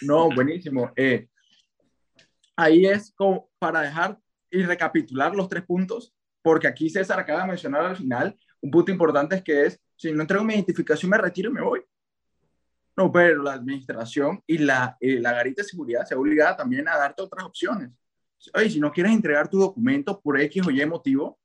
[0.01, 0.91] No, buenísimo.
[0.95, 1.27] Eh,
[2.55, 4.17] ahí es como para dejar
[4.51, 8.91] y recapitular los tres puntos, porque aquí César acaba de mencionar al final un punto
[8.91, 11.81] importante es que es, si no entrego mi identificación me retiro y me voy.
[12.95, 16.87] No, pero la administración y la, eh, la garita de seguridad se ha obligada también
[16.87, 17.89] a darte otras opciones.
[18.37, 21.39] Si no quieres entregar tu documento por X o Y motivo,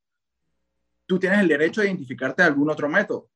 [1.07, 3.31] tú tienes el derecho de identificarte de algún otro método.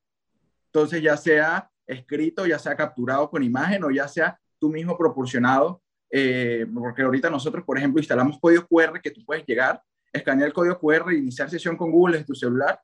[0.67, 5.83] Entonces, ya sea escrito, ya sea capturado con imagen o ya sea tú mismo proporcionado
[6.11, 9.83] eh, porque ahorita nosotros, por ejemplo, instalamos código QR que tú puedes llegar,
[10.13, 12.81] escanear el código QR, iniciar sesión con Google en tu celular,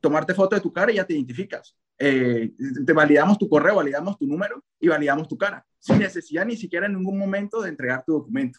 [0.00, 1.76] tomarte foto de tu cara y ya te identificas.
[1.98, 2.52] Eh,
[2.84, 6.86] te validamos tu correo, validamos tu número y validamos tu cara, sin necesidad ni siquiera
[6.86, 8.58] en ningún momento de entregar tu documento.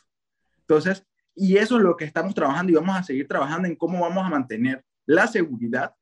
[0.60, 1.06] Entonces,
[1.36, 4.26] y eso es lo que estamos trabajando y vamos a seguir trabajando en cómo vamos
[4.26, 5.94] a mantener la seguridad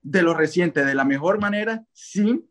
[0.00, 2.48] de los residentes de la mejor manera sin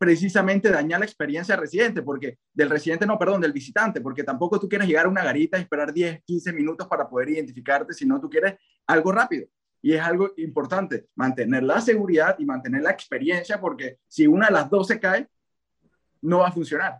[0.00, 4.58] precisamente dañar la experiencia del residente, porque del residente, no, perdón, del visitante, porque tampoco
[4.58, 8.18] tú quieres llegar a una garita y esperar 10, 15 minutos para poder identificarte, sino
[8.18, 8.54] tú quieres
[8.86, 9.46] algo rápido.
[9.82, 14.52] Y es algo importante, mantener la seguridad y mantener la experiencia, porque si una de
[14.54, 15.28] las dos se cae,
[16.22, 16.98] no va a funcionar.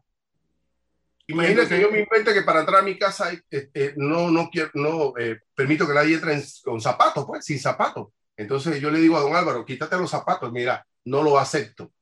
[1.26, 4.72] Imagínate yo me invente que para entrar a mi casa eh, eh, no, no, quiero,
[4.74, 8.08] no eh, permito que nadie entre con zapatos, pues, sin zapatos.
[8.36, 11.94] Entonces yo le digo a don Álvaro, quítate los zapatos, mira, no lo acepto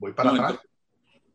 [0.00, 0.58] voy para atrás.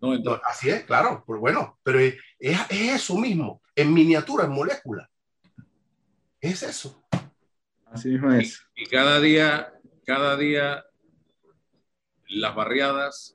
[0.02, 0.14] No,
[0.46, 5.10] así es, claro, pues bueno, pero es, es, eso mismo, en miniatura, en molécula.
[6.40, 7.02] Es eso.
[7.86, 8.62] Así mismo es.
[8.76, 9.74] Y, cada día,
[10.06, 10.84] cada día,
[12.28, 13.34] las barriadas,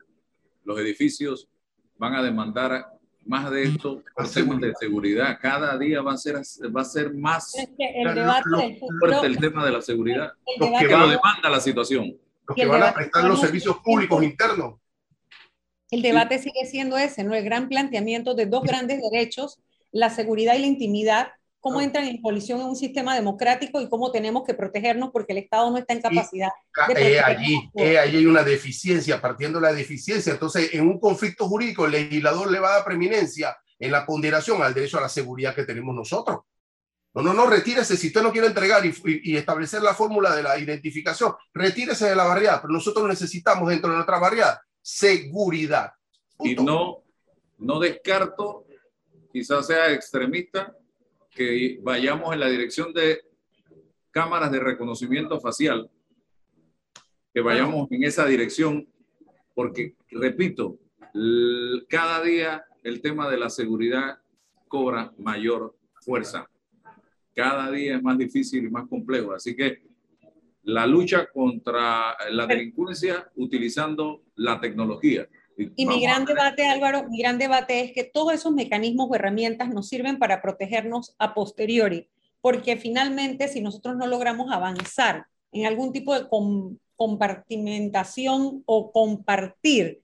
[0.64, 1.48] los edificios
[1.96, 2.86] van a demandar
[3.24, 5.38] más de esto por temas de seguridad.
[5.40, 9.72] Cada día va a ser, va a ser más el debate, fuerte el tema de
[9.72, 10.32] la seguridad.
[10.46, 12.16] El, que lo demanda la situación.
[12.46, 14.80] Los que van a prestar los servicios públicos internos
[15.90, 17.34] el debate sigue siendo ese, ¿no?
[17.34, 19.60] El gran planteamiento de dos grandes derechos,
[19.90, 21.28] la seguridad y la intimidad,
[21.58, 25.38] cómo entran en colisión en un sistema democrático y cómo tenemos que protegernos porque el
[25.38, 26.50] Estado no está en capacidad.
[26.94, 30.32] de eh, allí, eh, allí hay una deficiencia, partiendo de la deficiencia.
[30.32, 34.62] Entonces, en un conflicto jurídico, el legislador le va a dar preeminencia en la ponderación
[34.62, 36.40] al derecho a la seguridad que tenemos nosotros.
[37.12, 37.96] No, no, no, retírese.
[37.96, 42.14] Si usted no quiere entregar y, y, establecer la fórmula de la identificación, retírese de
[42.14, 42.62] la barriada.
[42.62, 45.92] Pero nosotros necesitamos dentro de nuestra barriada seguridad.
[46.40, 47.04] Y no,
[47.58, 48.66] no descarto,
[49.32, 50.76] quizás sea extremista,
[51.30, 53.20] que vayamos en la dirección de
[54.10, 55.90] cámaras de reconocimiento facial,
[57.32, 58.88] que vayamos en esa dirección,
[59.54, 60.78] porque, repito,
[61.88, 64.18] cada día el tema de la seguridad
[64.68, 66.48] cobra mayor fuerza.
[67.34, 69.32] Cada día es más difícil y más complejo.
[69.32, 69.82] Así que
[70.62, 75.28] la lucha contra la delincuencia utilizando la tecnología.
[75.76, 79.68] Y mi gran debate, Álvaro, mi gran debate es que todos esos mecanismos o herramientas
[79.68, 82.08] nos sirven para protegernos a posteriori,
[82.40, 86.26] porque finalmente si nosotros no logramos avanzar en algún tipo de
[86.96, 90.00] compartimentación o compartir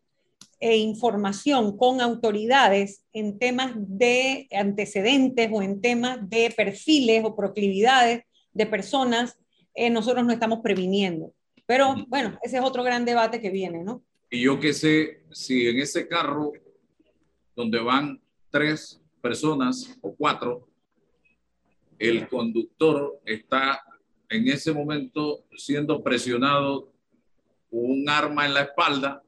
[0.59, 8.23] e información con autoridades en temas de antecedentes o en temas de perfiles o proclividades
[8.53, 9.39] de personas,
[9.77, 11.33] eh, nosotros no estamos previniendo.
[11.67, 14.03] Pero bueno, ese es otro gran debate que viene, ¿no?
[14.31, 16.53] Y yo qué sé si en ese carro
[17.55, 18.21] donde van
[18.51, 20.69] tres personas o cuatro,
[21.99, 23.81] el conductor está
[24.29, 26.93] en ese momento siendo presionado
[27.71, 29.23] con un arma en la espalda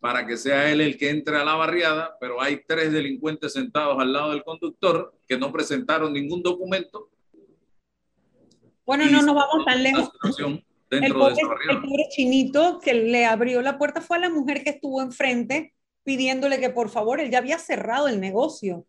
[0.00, 3.98] para que sea él el que entre a la barriada, pero hay tres delincuentes sentados
[3.98, 7.10] al lado del conductor que no presentaron ningún documento
[8.86, 10.10] bueno, no nos vamos tan lejos.
[10.88, 11.34] El pobre,
[11.68, 15.74] el pobre, chinito que le abrió la puerta fue a la mujer que estuvo enfrente
[16.06, 18.86] pidiéndole que por favor, él ya había cerrado el negocio,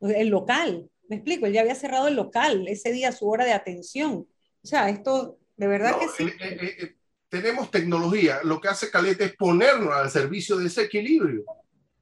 [0.00, 0.88] el local.
[1.08, 4.28] Me explico, él ya había cerrado el local ese día, su hora de atención.
[4.62, 6.28] O sea, esto de verdad que sí.
[6.28, 6.96] Eh, eh, eh,
[7.28, 11.44] tenemos tecnología, lo que hace Caleta es ponernos al servicio de ese equilibrio.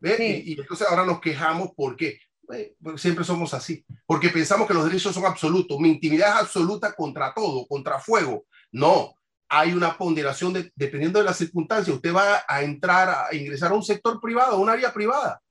[0.02, 2.20] Y, y, entonces ahora nos quejamos porque
[2.52, 5.78] eh, siempre somos así, porque pensamos que los derechos son absolutos.
[5.78, 8.46] Mi intimidad es absoluta contra todo, contra fuego.
[8.72, 9.14] No,
[9.48, 11.94] hay una ponderación dependiendo de las circunstancias.
[11.94, 15.42] Usted va a entrar, a ingresar a un sector privado, a un área privada.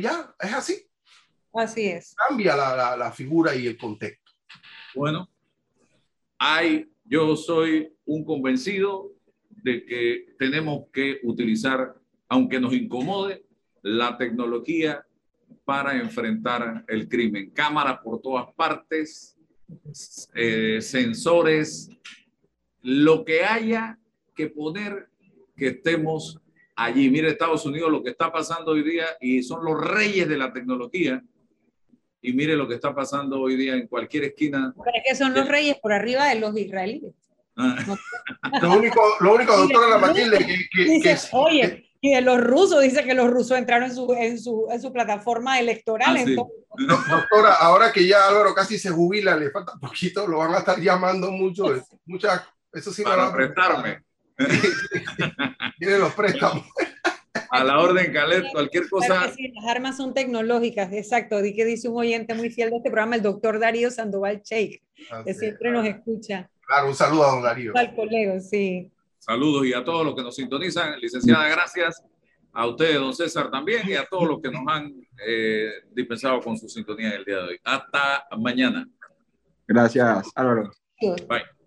[0.00, 0.86] Ya, es así.
[1.52, 2.14] Así es.
[2.14, 4.32] Cambia la, la, figura y el contexto.
[4.94, 5.28] Bueno,
[6.38, 9.12] hay, yo soy un convencido
[9.48, 11.94] de que tenemos que utilizar,
[12.28, 13.44] aunque nos incomode,
[13.82, 15.04] la tecnología
[15.68, 17.50] para enfrentar el crimen.
[17.50, 19.36] Cámaras por todas partes,
[20.34, 21.90] eh, sensores,
[22.80, 23.98] lo que haya
[24.34, 25.10] que poner
[25.54, 26.40] que estemos
[26.74, 27.10] allí.
[27.10, 30.54] Mire Estados Unidos lo que está pasando hoy día y son los reyes de la
[30.54, 31.22] tecnología.
[32.22, 34.72] Y mire lo que está pasando hoy día en cualquier esquina.
[34.74, 37.12] Pero es que son los reyes por arriba de los israelíes.
[37.58, 37.76] Ah.
[38.62, 43.04] lo único, lo único, doctora La Matilde, que, que, oye, y de los rusos, dice
[43.04, 46.16] que los rusos entraron en su, en su, en su plataforma electoral.
[46.16, 46.46] Ah,
[47.08, 50.78] doctora, ahora que ya Álvaro casi se jubila, le falta poquito, lo van a estar
[50.78, 51.64] llamando mucho.
[52.06, 54.02] Mucha, eso sí Para prestarme.
[55.78, 56.64] Tiene los préstamos.
[57.50, 59.32] A la orden, Calet, cualquier cosa.
[59.34, 61.40] Sí, las armas son tecnológicas, exacto.
[61.40, 64.82] Di que dice un oyente muy fiel de este programa, el doctor Darío Sandoval Cheik,
[65.24, 66.50] que siempre nos escucha.
[66.66, 67.72] Claro, un saludo a don Darío.
[67.74, 68.92] Al colega, sí.
[69.28, 70.98] Saludos y a todos los que nos sintonizan.
[70.98, 72.02] Licenciada, gracias.
[72.50, 74.90] A ustedes, don César, también y a todos los que nos han
[75.26, 77.60] eh, dispensado con su sintonía el día de hoy.
[77.62, 78.88] Hasta mañana.
[79.66, 80.70] Gracias, Álvaro.
[81.28, 81.57] Bye.